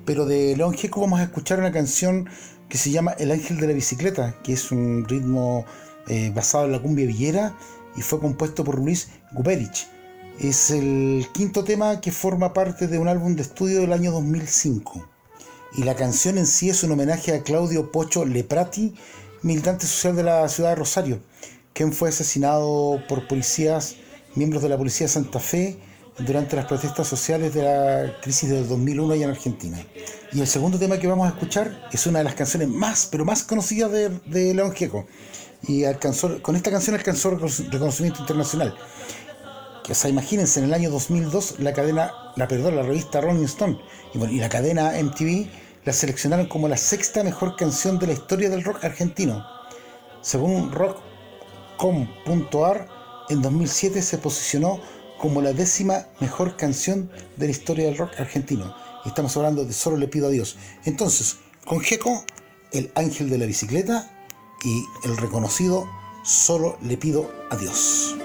Pero 0.05 0.25
de 0.25 0.57
León 0.57 0.73
Gieco 0.73 0.99
vamos 1.01 1.19
a 1.19 1.23
escuchar 1.23 1.59
una 1.59 1.71
canción 1.71 2.29
que 2.67 2.77
se 2.77 2.91
llama 2.91 3.11
El 3.11 3.31
Ángel 3.31 3.57
de 3.57 3.67
la 3.67 3.73
Bicicleta, 3.73 4.35
que 4.43 4.53
es 4.53 4.71
un 4.71 5.05
ritmo 5.07 5.65
eh, 6.07 6.31
basado 6.35 6.65
en 6.65 6.73
la 6.73 6.81
cumbia 6.81 7.05
villera 7.05 7.55
y 7.95 8.01
fue 8.01 8.19
compuesto 8.19 8.63
por 8.63 8.79
Luis 8.79 9.07
Guperich. 9.31 9.87
Es 10.39 10.69
el 10.69 11.27
quinto 11.33 11.63
tema 11.63 12.01
que 12.01 12.11
forma 12.11 12.53
parte 12.53 12.87
de 12.87 12.97
un 12.97 13.07
álbum 13.07 13.35
de 13.35 13.43
estudio 13.43 13.79
del 13.79 13.93
año 13.93 14.11
2005 14.11 15.16
y 15.77 15.83
la 15.83 15.95
canción 15.95 16.37
en 16.37 16.47
sí 16.47 16.69
es 16.69 16.83
un 16.83 16.91
homenaje 16.91 17.33
a 17.33 17.43
Claudio 17.43 17.91
Pocho 17.91 18.25
Leprati, 18.25 18.93
militante 19.43 19.85
social 19.85 20.15
de 20.15 20.23
la 20.23 20.49
ciudad 20.49 20.71
de 20.71 20.75
Rosario, 20.75 21.19
quien 21.73 21.93
fue 21.93 22.09
asesinado 22.09 22.99
por 23.07 23.27
policías, 23.27 23.95
miembros 24.35 24.63
de 24.63 24.69
la 24.69 24.77
Policía 24.77 25.05
de 25.07 25.13
Santa 25.13 25.39
Fe, 25.39 25.77
durante 26.17 26.55
las 26.55 26.65
protestas 26.65 27.07
sociales 27.07 27.53
de 27.53 27.61
la 27.61 28.19
crisis 28.21 28.49
del 28.49 28.67
2001 28.67 29.13
allá 29.13 29.25
en 29.25 29.29
Argentina. 29.29 29.77
Y 30.33 30.41
el 30.41 30.47
segundo 30.47 30.79
tema 30.79 30.97
que 30.97 31.05
vamos 31.05 31.27
a 31.27 31.29
escuchar 31.29 31.87
es 31.91 32.07
una 32.07 32.19
de 32.19 32.25
las 32.25 32.33
canciones 32.33 32.69
más, 32.69 33.07
pero 33.11 33.23
más 33.23 33.43
conocidas 33.43 33.91
de, 33.91 34.09
de 34.25 34.55
León 34.55 34.71
Gieco. 34.73 35.05
Y 35.67 35.83
alcanzó, 35.83 36.41
con 36.41 36.55
esta 36.55 36.71
canción 36.71 36.95
alcanzó 36.95 37.29
recono- 37.31 37.69
reconocimiento 37.69 38.21
internacional. 38.21 38.75
O 39.89 39.93
sea, 39.93 40.09
imagínense, 40.09 40.59
en 40.59 40.65
el 40.65 40.73
año 40.73 40.89
2002 40.89 41.59
la 41.59 41.71
cadena, 41.73 42.11
la 42.35 42.47
perdón, 42.47 42.75
la 42.75 42.81
revista 42.81 43.21
Rolling 43.21 43.45
Stone 43.45 43.79
y, 44.13 44.17
bueno, 44.17 44.33
y 44.33 44.39
la 44.39 44.49
cadena 44.49 44.93
MTV 45.01 45.47
la 45.87 45.93
seleccionaron 45.93 46.45
como 46.47 46.67
la 46.67 46.75
sexta 46.75 47.23
mejor 47.23 47.55
canción 47.55 47.97
de 47.97 48.07
la 48.07 48.13
historia 48.13 48.49
del 48.49 48.65
rock 48.65 48.83
argentino. 48.83 49.45
Según 50.19 50.73
rock.com.ar, 50.73 52.89
en 53.29 53.41
2007 53.41 54.01
se 54.01 54.17
posicionó 54.17 54.81
como 55.17 55.41
la 55.41 55.53
décima 55.53 56.07
mejor 56.19 56.57
canción 56.57 57.09
de 57.37 57.45
la 57.45 57.51
historia 57.51 57.85
del 57.85 57.97
rock 57.97 58.19
argentino. 58.19 58.75
Estamos 59.05 59.37
hablando 59.37 59.63
de 59.63 59.71
Solo 59.71 59.95
le 59.95 60.09
pido 60.09 60.27
a 60.27 60.31
Dios. 60.31 60.57
Entonces, 60.83 61.37
con 61.65 61.79
Geco, 61.79 62.25
el 62.73 62.91
ángel 62.95 63.29
de 63.29 63.37
la 63.37 63.45
bicicleta 63.45 64.11
y 64.65 64.83
el 65.07 65.15
reconocido 65.15 65.89
Solo 66.25 66.77
le 66.81 66.97
pido 66.97 67.31
a 67.49 67.55
Dios. 67.55 68.17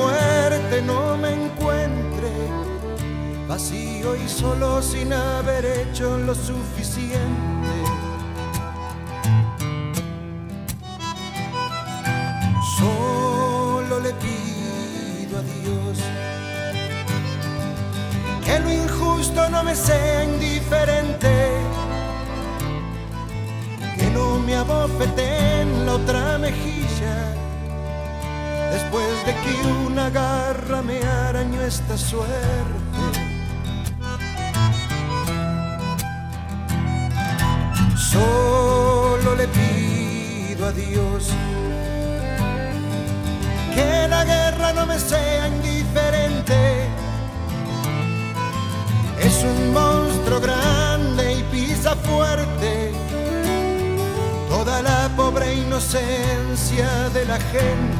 Muerte 0.00 0.82
no 0.82 1.16
me 1.16 1.30
encuentre 1.32 2.30
vacío 3.48 4.16
y 4.16 4.28
solo 4.28 4.80
sin 4.80 5.12
haber 5.12 5.64
hecho 5.64 6.16
lo 6.18 6.34
suficiente. 6.34 7.74
Solo 12.78 14.00
le 14.00 14.12
pido 14.24 15.38
a 15.38 15.42
Dios 15.42 15.98
que 18.44 18.58
lo 18.60 18.72
injusto 18.72 19.48
no 19.48 19.62
me 19.62 19.74
sea 19.74 20.24
indiferente, 20.24 21.32
que 23.96 24.10
no 24.10 24.38
me 24.38 24.54
abofete 24.56 25.60
en 25.62 25.86
la 25.86 25.92
otra 25.94 26.38
mejilla, 26.38 26.99
que 29.42 29.68
una 29.86 30.10
garra 30.10 30.82
me 30.82 31.00
arañó 31.02 31.60
esta 31.62 31.96
suerte. 31.96 32.98
Solo 37.96 39.34
le 39.36 39.46
pido 39.48 40.66
a 40.66 40.72
Dios 40.72 41.28
que 43.74 44.08
la 44.08 44.24
guerra 44.24 44.72
no 44.72 44.86
me 44.86 44.98
sea 44.98 45.48
indiferente. 45.48 46.88
Es 49.20 49.44
un 49.44 49.72
monstruo 49.72 50.40
grande 50.40 51.34
y 51.34 51.42
pisa 51.44 51.94
fuerte 51.94 52.92
toda 54.48 54.82
la 54.82 55.08
pobre 55.16 55.54
inocencia 55.54 57.08
de 57.14 57.24
la 57.24 57.38
gente. 57.38 57.99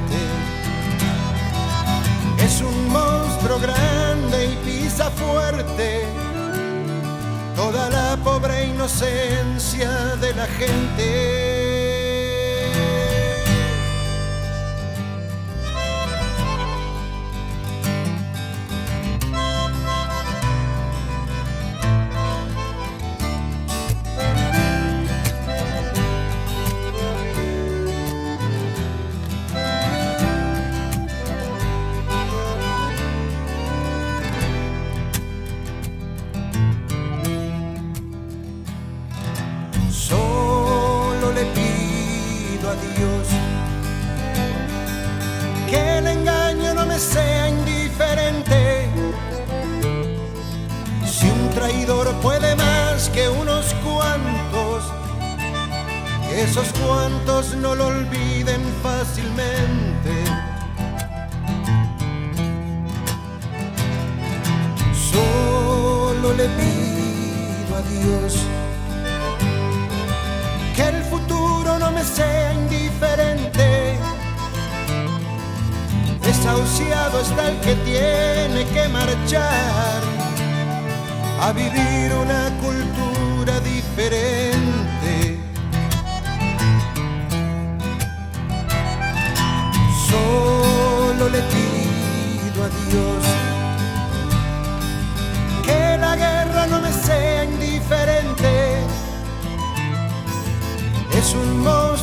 Grande 3.59 4.47
y 4.47 4.57
pisa 4.65 5.11
fuerte 5.11 6.05
toda 7.57 7.91
la 7.91 8.17
pobre 8.23 8.67
inocencia 8.67 9.91
de 10.21 10.35
la 10.35 10.47
gente. 10.47 11.50
A 42.71 42.75
Dios 42.75 43.27
que 45.69 45.99
el 45.99 46.07
engaño 46.07 46.73
no 46.75 46.87
me 46.87 46.99
sea 46.99 47.49
indiferente. 47.49 48.89
Si 51.05 51.29
un 51.29 51.51
traidor 51.51 52.13
puede 52.21 52.55
más 52.55 53.09
que 53.09 53.29
unos 53.29 53.75
cuantos, 53.85 54.85
esos 56.33 56.69
cuantos 56.85 57.57
no 57.57 57.75
lo 57.75 57.89
olviden 57.89 58.63
fácilmente. 58.85 60.15
Solo 65.13 66.35
le 66.35 66.47
pido 66.61 67.77
a 67.77 67.83
Dios 67.91 68.60
me 72.01 72.07
sea 72.07 72.55
indiferente. 72.55 73.99
Desahuciado 76.23 77.21
está 77.21 77.49
el 77.49 77.61
que 77.61 77.75
tiene 77.91 78.65
que 78.73 78.89
marchar 78.89 80.01
a 81.43 81.53
vivir 81.53 82.13
una 82.25 82.43
cultura 82.65 83.61
diferente. 83.61 85.39
Solo 90.09 91.29
le 91.29 91.43
pido 91.55 92.59
a 92.65 92.71
Dios 92.89 93.25
que 95.67 95.99
la 95.99 96.17
guerra 96.17 96.67
no 96.67 96.81
me 96.81 96.93
sea 96.93 97.45
indiferente. 97.45 98.81
Es 101.21 101.35
un 101.35 101.63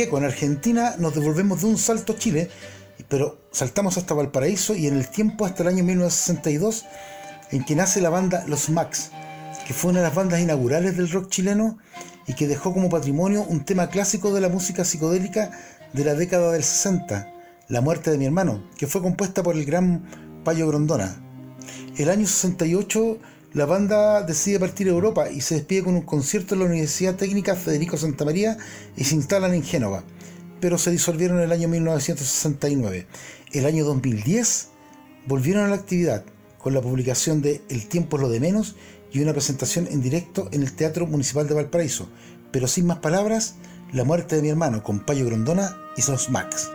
G 0.00 0.08
con 0.08 0.24
Argentina 0.24 0.94
nos 0.98 1.14
devolvemos 1.14 1.60
de 1.60 1.66
un 1.66 1.76
salto 1.76 2.14
a 2.14 2.16
Chile, 2.16 2.48
pero 3.08 3.38
saltamos 3.50 3.98
hasta 3.98 4.14
Valparaíso 4.14 4.74
y 4.74 4.86
en 4.86 4.96
el 4.96 5.08
tiempo 5.08 5.44
hasta 5.44 5.62
el 5.62 5.68
año 5.68 5.84
1962 5.84 6.86
en 7.50 7.64
que 7.64 7.74
nace 7.74 8.00
la 8.00 8.08
banda 8.08 8.44
Los 8.46 8.70
Max, 8.70 9.10
que 9.66 9.74
fue 9.74 9.90
una 9.90 10.00
de 10.00 10.06
las 10.06 10.14
bandas 10.14 10.40
inaugurales 10.40 10.96
del 10.96 11.10
rock 11.10 11.28
chileno 11.28 11.78
y 12.26 12.34
que 12.34 12.48
dejó 12.48 12.72
como 12.72 12.88
patrimonio 12.88 13.42
un 13.42 13.64
tema 13.64 13.90
clásico 13.90 14.32
de 14.32 14.40
la 14.40 14.48
música 14.48 14.84
psicodélica 14.84 15.50
de 15.92 16.04
la 16.04 16.14
década 16.14 16.52
del 16.52 16.64
60, 16.64 17.30
La 17.68 17.82
muerte 17.82 18.10
de 18.10 18.16
mi 18.18 18.24
hermano, 18.24 18.70
que 18.78 18.86
fue 18.86 19.02
compuesta 19.02 19.42
por 19.42 19.54
el 19.54 19.66
gran 19.66 20.42
Payo 20.44 20.66
Grondona. 20.66 21.22
El 21.98 22.08
año 22.08 22.26
68 22.26 23.18
la 23.52 23.66
banda 23.66 24.22
decide 24.22 24.60
partir 24.60 24.86
a 24.86 24.92
Europa 24.92 25.28
y 25.28 25.40
se 25.40 25.56
despide 25.56 25.82
con 25.82 25.96
un 25.96 26.02
concierto 26.02 26.54
en 26.54 26.60
la 26.60 26.66
Universidad 26.66 27.16
Técnica 27.16 27.56
Federico 27.56 27.96
Santa 27.96 28.24
María 28.24 28.56
y 28.96 29.02
se 29.02 29.16
instalan 29.16 29.54
en 29.54 29.64
Génova, 29.64 30.04
pero 30.60 30.78
se 30.78 30.92
disolvieron 30.92 31.38
en 31.38 31.44
el 31.44 31.52
año 31.52 31.66
1969. 31.66 33.08
El 33.52 33.66
año 33.66 33.84
2010 33.84 34.68
volvieron 35.26 35.64
a 35.64 35.68
la 35.68 35.74
actividad 35.74 36.24
con 36.58 36.74
la 36.74 36.80
publicación 36.80 37.42
de 37.42 37.60
El 37.68 37.88
tiempo 37.88 38.16
es 38.16 38.22
lo 38.22 38.28
de 38.28 38.38
menos 38.38 38.76
y 39.12 39.20
una 39.20 39.32
presentación 39.32 39.88
en 39.90 40.00
directo 40.00 40.48
en 40.52 40.62
el 40.62 40.72
Teatro 40.72 41.08
Municipal 41.08 41.48
de 41.48 41.54
Valparaíso. 41.54 42.08
Pero 42.52 42.68
sin 42.68 42.86
más 42.86 42.98
palabras, 42.98 43.56
La 43.92 44.04
muerte 44.04 44.36
de 44.36 44.42
mi 44.42 44.48
hermano 44.50 44.84
con 44.84 45.00
Payo 45.00 45.26
Grondona 45.26 45.76
y 45.96 46.08
Los 46.08 46.30
Max. 46.30 46.70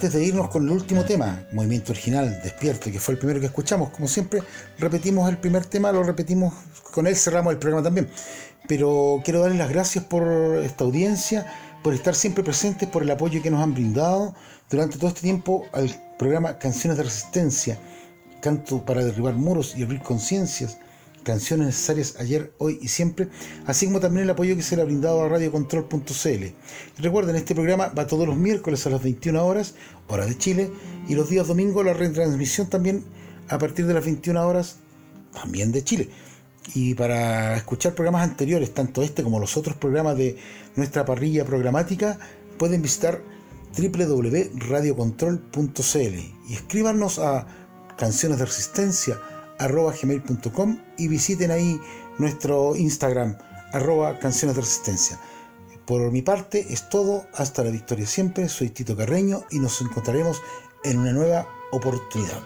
Antes 0.00 0.14
de 0.14 0.24
irnos 0.24 0.48
con 0.48 0.64
el 0.64 0.70
último 0.70 1.04
tema, 1.04 1.44
Movimiento 1.52 1.92
Original, 1.92 2.40
Despierto, 2.42 2.90
que 2.90 2.98
fue 2.98 3.12
el 3.12 3.18
primero 3.18 3.38
que 3.38 3.44
escuchamos, 3.44 3.90
como 3.90 4.08
siempre, 4.08 4.42
repetimos 4.78 5.28
el 5.28 5.36
primer 5.36 5.66
tema, 5.66 5.92
lo 5.92 6.02
repetimos, 6.02 6.54
con 6.90 7.06
él 7.06 7.14
cerramos 7.14 7.52
el 7.52 7.58
programa 7.58 7.82
también. 7.82 8.08
Pero 8.66 9.20
quiero 9.22 9.40
darles 9.40 9.58
las 9.58 9.68
gracias 9.68 10.02
por 10.04 10.26
esta 10.64 10.84
audiencia, 10.84 11.44
por 11.82 11.92
estar 11.92 12.14
siempre 12.14 12.42
presentes, 12.42 12.88
por 12.88 13.02
el 13.02 13.10
apoyo 13.10 13.42
que 13.42 13.50
nos 13.50 13.62
han 13.62 13.74
brindado 13.74 14.34
durante 14.70 14.96
todo 14.96 15.08
este 15.08 15.20
tiempo 15.20 15.66
al 15.72 15.94
programa 16.18 16.56
Canciones 16.56 16.96
de 16.96 17.04
Resistencia, 17.04 17.78
canto 18.40 18.82
para 18.82 19.04
derribar 19.04 19.34
muros 19.34 19.74
y 19.76 19.82
abrir 19.82 20.00
conciencias 20.00 20.78
canciones 21.22 21.66
necesarias 21.66 22.16
ayer, 22.18 22.52
hoy 22.58 22.78
y 22.80 22.88
siempre, 22.88 23.28
así 23.66 23.86
como 23.86 24.00
también 24.00 24.24
el 24.24 24.30
apoyo 24.30 24.56
que 24.56 24.62
se 24.62 24.76
le 24.76 24.82
ha 24.82 24.84
brindado 24.84 25.22
a 25.22 25.28
radiocontrol.cl. 25.28 26.44
Recuerden, 26.98 27.36
este 27.36 27.54
programa 27.54 27.88
va 27.88 28.06
todos 28.06 28.26
los 28.26 28.36
miércoles 28.36 28.86
a 28.86 28.90
las 28.90 29.02
21 29.02 29.44
horas, 29.44 29.74
hora 30.08 30.26
de 30.26 30.36
Chile, 30.36 30.70
y 31.08 31.14
los 31.14 31.28
días 31.28 31.48
domingos 31.48 31.84
la 31.84 31.92
retransmisión 31.92 32.68
también 32.68 33.04
a 33.48 33.58
partir 33.58 33.86
de 33.86 33.94
las 33.94 34.04
21 34.04 34.46
horas, 34.46 34.76
también 35.32 35.72
de 35.72 35.84
Chile. 35.84 36.08
Y 36.74 36.94
para 36.94 37.56
escuchar 37.56 37.94
programas 37.94 38.22
anteriores, 38.22 38.72
tanto 38.72 39.02
este 39.02 39.22
como 39.22 39.40
los 39.40 39.56
otros 39.56 39.76
programas 39.76 40.16
de 40.16 40.36
nuestra 40.76 41.04
parrilla 41.04 41.44
programática, 41.44 42.18
pueden 42.58 42.82
visitar 42.82 43.20
www.radiocontrol.cl 43.76 46.18
y 46.48 46.54
escríbanos 46.54 47.18
a 47.18 47.46
Canciones 47.96 48.38
de 48.38 48.46
Resistencia 48.46 49.18
arroba 49.60 49.92
gmail.com 49.92 50.78
y 50.96 51.08
visiten 51.08 51.50
ahí 51.50 51.80
nuestro 52.18 52.74
Instagram 52.74 53.36
arroba 53.72 54.18
canciones 54.18 54.56
de 54.56 54.62
resistencia. 54.62 55.20
Por 55.86 56.10
mi 56.10 56.22
parte 56.22 56.66
es 56.72 56.88
todo, 56.88 57.26
hasta 57.34 57.62
la 57.62 57.70
victoria 57.70 58.06
siempre, 58.06 58.48
soy 58.48 58.70
Tito 58.70 58.96
Carreño 58.96 59.44
y 59.50 59.58
nos 59.58 59.80
encontraremos 59.80 60.42
en 60.84 60.98
una 60.98 61.12
nueva 61.12 61.48
oportunidad. 61.72 62.42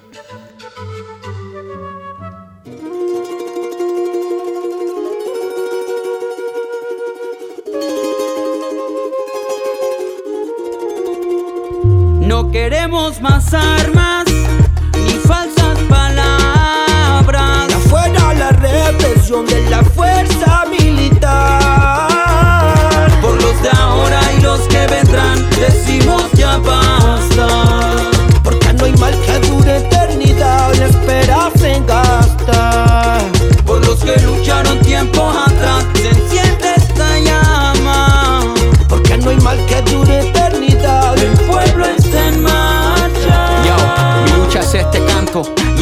No 12.21 12.51
queremos 12.51 13.21
más 13.21 13.53
armas 13.55 14.25
de 19.43 19.69
la 19.69 19.83
fuerza 19.83 20.65
militar. 20.71 22.09
Por 23.21 23.35
los 23.43 23.61
de 23.63 23.71
ahora 23.71 24.21
y 24.39 24.41
los 24.41 24.61
que 24.69 24.87
vendrán, 24.87 25.45
decimos 25.51 26.23
ya 26.35 26.59
basta. 26.59 27.49
Porque 28.45 28.73
no 28.75 28.85
hay 28.85 28.93
mal 28.93 29.15
que 29.27 29.41
dure 29.49 29.79
eternidad, 29.79 30.73
la 30.75 30.87
espera 30.87 31.51
se 31.57 31.83
gasta. 31.85 33.19
Por 33.67 33.85
los 33.85 34.05
que 34.05 34.17
lucharon 34.21 34.79
tiempos 34.81 35.37
atrás, 35.37 35.54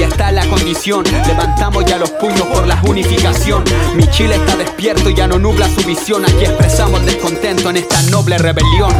y 0.02 0.04
esta 0.04 0.28
es 0.30 0.34
la 0.34 0.46
condición. 0.46 1.04
Levantamos 1.26 1.84
ya 1.84 1.96
los 1.96 2.10
puños 2.10 2.42
por 2.42 2.66
la 2.66 2.80
unificación. 2.82 3.62
Mi 3.94 4.06
Chile 4.08 4.36
está 4.36 4.56
despierto 4.56 5.08
y 5.08 5.14
ya 5.14 5.26
no 5.26 5.38
nubla 5.38 5.68
su 5.68 5.86
visión. 5.86 6.24
Aquí 6.24 6.44
expresamos 6.44 7.04
descontento 7.06 7.70
en 7.70 7.76
esta 7.76 8.02
noble 8.10 8.38
rebelión. 8.38 8.92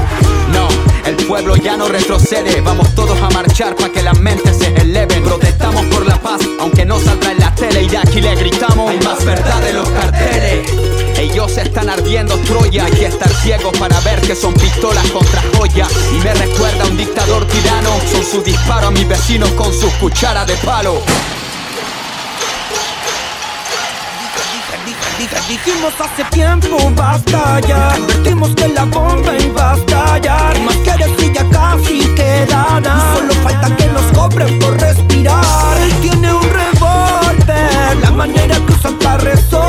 No, 0.52 0.68
el 1.06 1.16
pueblo 1.16 1.56
ya 1.56 1.76
no 1.76 1.88
retrocede. 1.88 2.60
Vamos 2.60 2.94
todos 2.94 3.20
a 3.20 3.30
marchar 3.30 3.74
para 3.76 3.92
que 3.92 4.02
las 4.02 4.18
mentes 4.20 4.58
se 4.58 4.74
eleven. 4.74 5.22
Protestamos 5.22 5.84
por 5.86 6.06
la 6.06 6.20
paz, 6.20 6.40
aunque 6.60 6.84
no 6.84 6.98
saldrá 6.98 7.32
en 7.32 7.38
la 7.38 7.54
tele. 7.54 7.82
Y 7.82 7.88
de 7.88 7.98
aquí 7.98 8.20
le 8.20 8.34
gritamos: 8.34 8.90
Hay 8.90 9.00
más 9.00 9.24
verdad 9.24 9.66
en 9.68 9.76
los 9.76 9.88
carteles. 9.88 10.70
Ellos 11.18 11.56
están 11.56 11.88
ardiendo 11.88 12.36
Troya, 12.38 12.86
que 12.86 13.06
estar 13.06 13.32
ciegos 13.42 13.76
para 13.78 13.98
ver 14.00 14.20
que 14.20 14.34
son 14.34 14.54
pistolas 14.54 15.08
contra 15.10 15.42
joya. 15.56 15.86
Y 16.12 16.18
me 16.24 16.34
recuerda 16.34 16.84
a 16.84 16.88
un 16.88 16.96
dictador 16.96 17.46
tirano, 17.46 17.90
son 18.10 18.24
sus 18.24 18.44
disparos 18.44 18.88
a 18.88 18.90
mis 18.90 19.06
vecinos 19.06 19.50
con 19.52 19.72
sus 19.72 19.92
cucharas 19.94 20.46
de 20.46 20.56
palo. 20.56 21.00
Dijimos 25.52 25.92
hace 26.00 26.24
tiempo 26.30 26.78
basta 26.96 27.60
ya. 27.60 27.90
Advertimos 27.90 28.54
que 28.54 28.68
la 28.68 28.86
bomba 28.86 29.36
iba 29.36 29.72
a 29.72 29.76
estallar 29.76 30.58
Más 30.60 30.76
que 30.76 30.92
decir 30.92 31.30
ya 31.34 31.46
casi 31.50 32.00
queda 32.14 32.80
Solo 33.14 33.34
falta 33.42 33.76
que 33.76 33.86
nos 33.88 34.04
cobren 34.12 34.58
por 34.58 34.80
respirar. 34.80 35.76
Él 35.82 35.92
tiene 36.00 36.32
un 36.32 36.42
revólver 36.42 37.96
La 38.00 38.10
manera 38.12 38.56
que 38.66 38.72
usan 38.72 38.98
para 38.98 39.18
resolver 39.18 39.61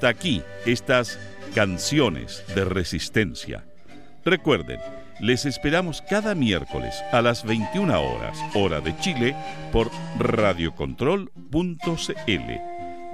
hasta 0.00 0.08
aquí 0.08 0.40
estas 0.64 1.18
canciones 1.54 2.42
de 2.54 2.64
resistencia. 2.64 3.66
Recuerden, 4.24 4.80
les 5.20 5.44
esperamos 5.44 6.00
cada 6.00 6.34
miércoles 6.34 6.94
a 7.12 7.20
las 7.20 7.44
21 7.44 8.00
horas, 8.00 8.38
hora 8.54 8.80
de 8.80 8.96
Chile, 9.00 9.36
por 9.70 9.90
radiocontrol.cl, 10.18 11.30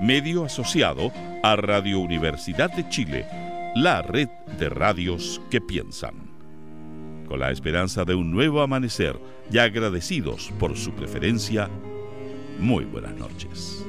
medio 0.00 0.44
asociado 0.44 1.10
a 1.42 1.56
Radio 1.56 1.98
Universidad 1.98 2.70
de 2.70 2.88
Chile, 2.88 3.26
la 3.74 4.02
red 4.02 4.28
de 4.56 4.68
radios 4.68 5.42
que 5.50 5.60
piensan. 5.60 6.14
Con 7.26 7.40
la 7.40 7.50
esperanza 7.50 8.04
de 8.04 8.14
un 8.14 8.30
nuevo 8.30 8.60
amanecer 8.60 9.18
y 9.50 9.58
agradecidos 9.58 10.52
por 10.60 10.76
su 10.76 10.92
preferencia, 10.92 11.68
muy 12.60 12.84
buenas 12.84 13.16
noches. 13.16 13.84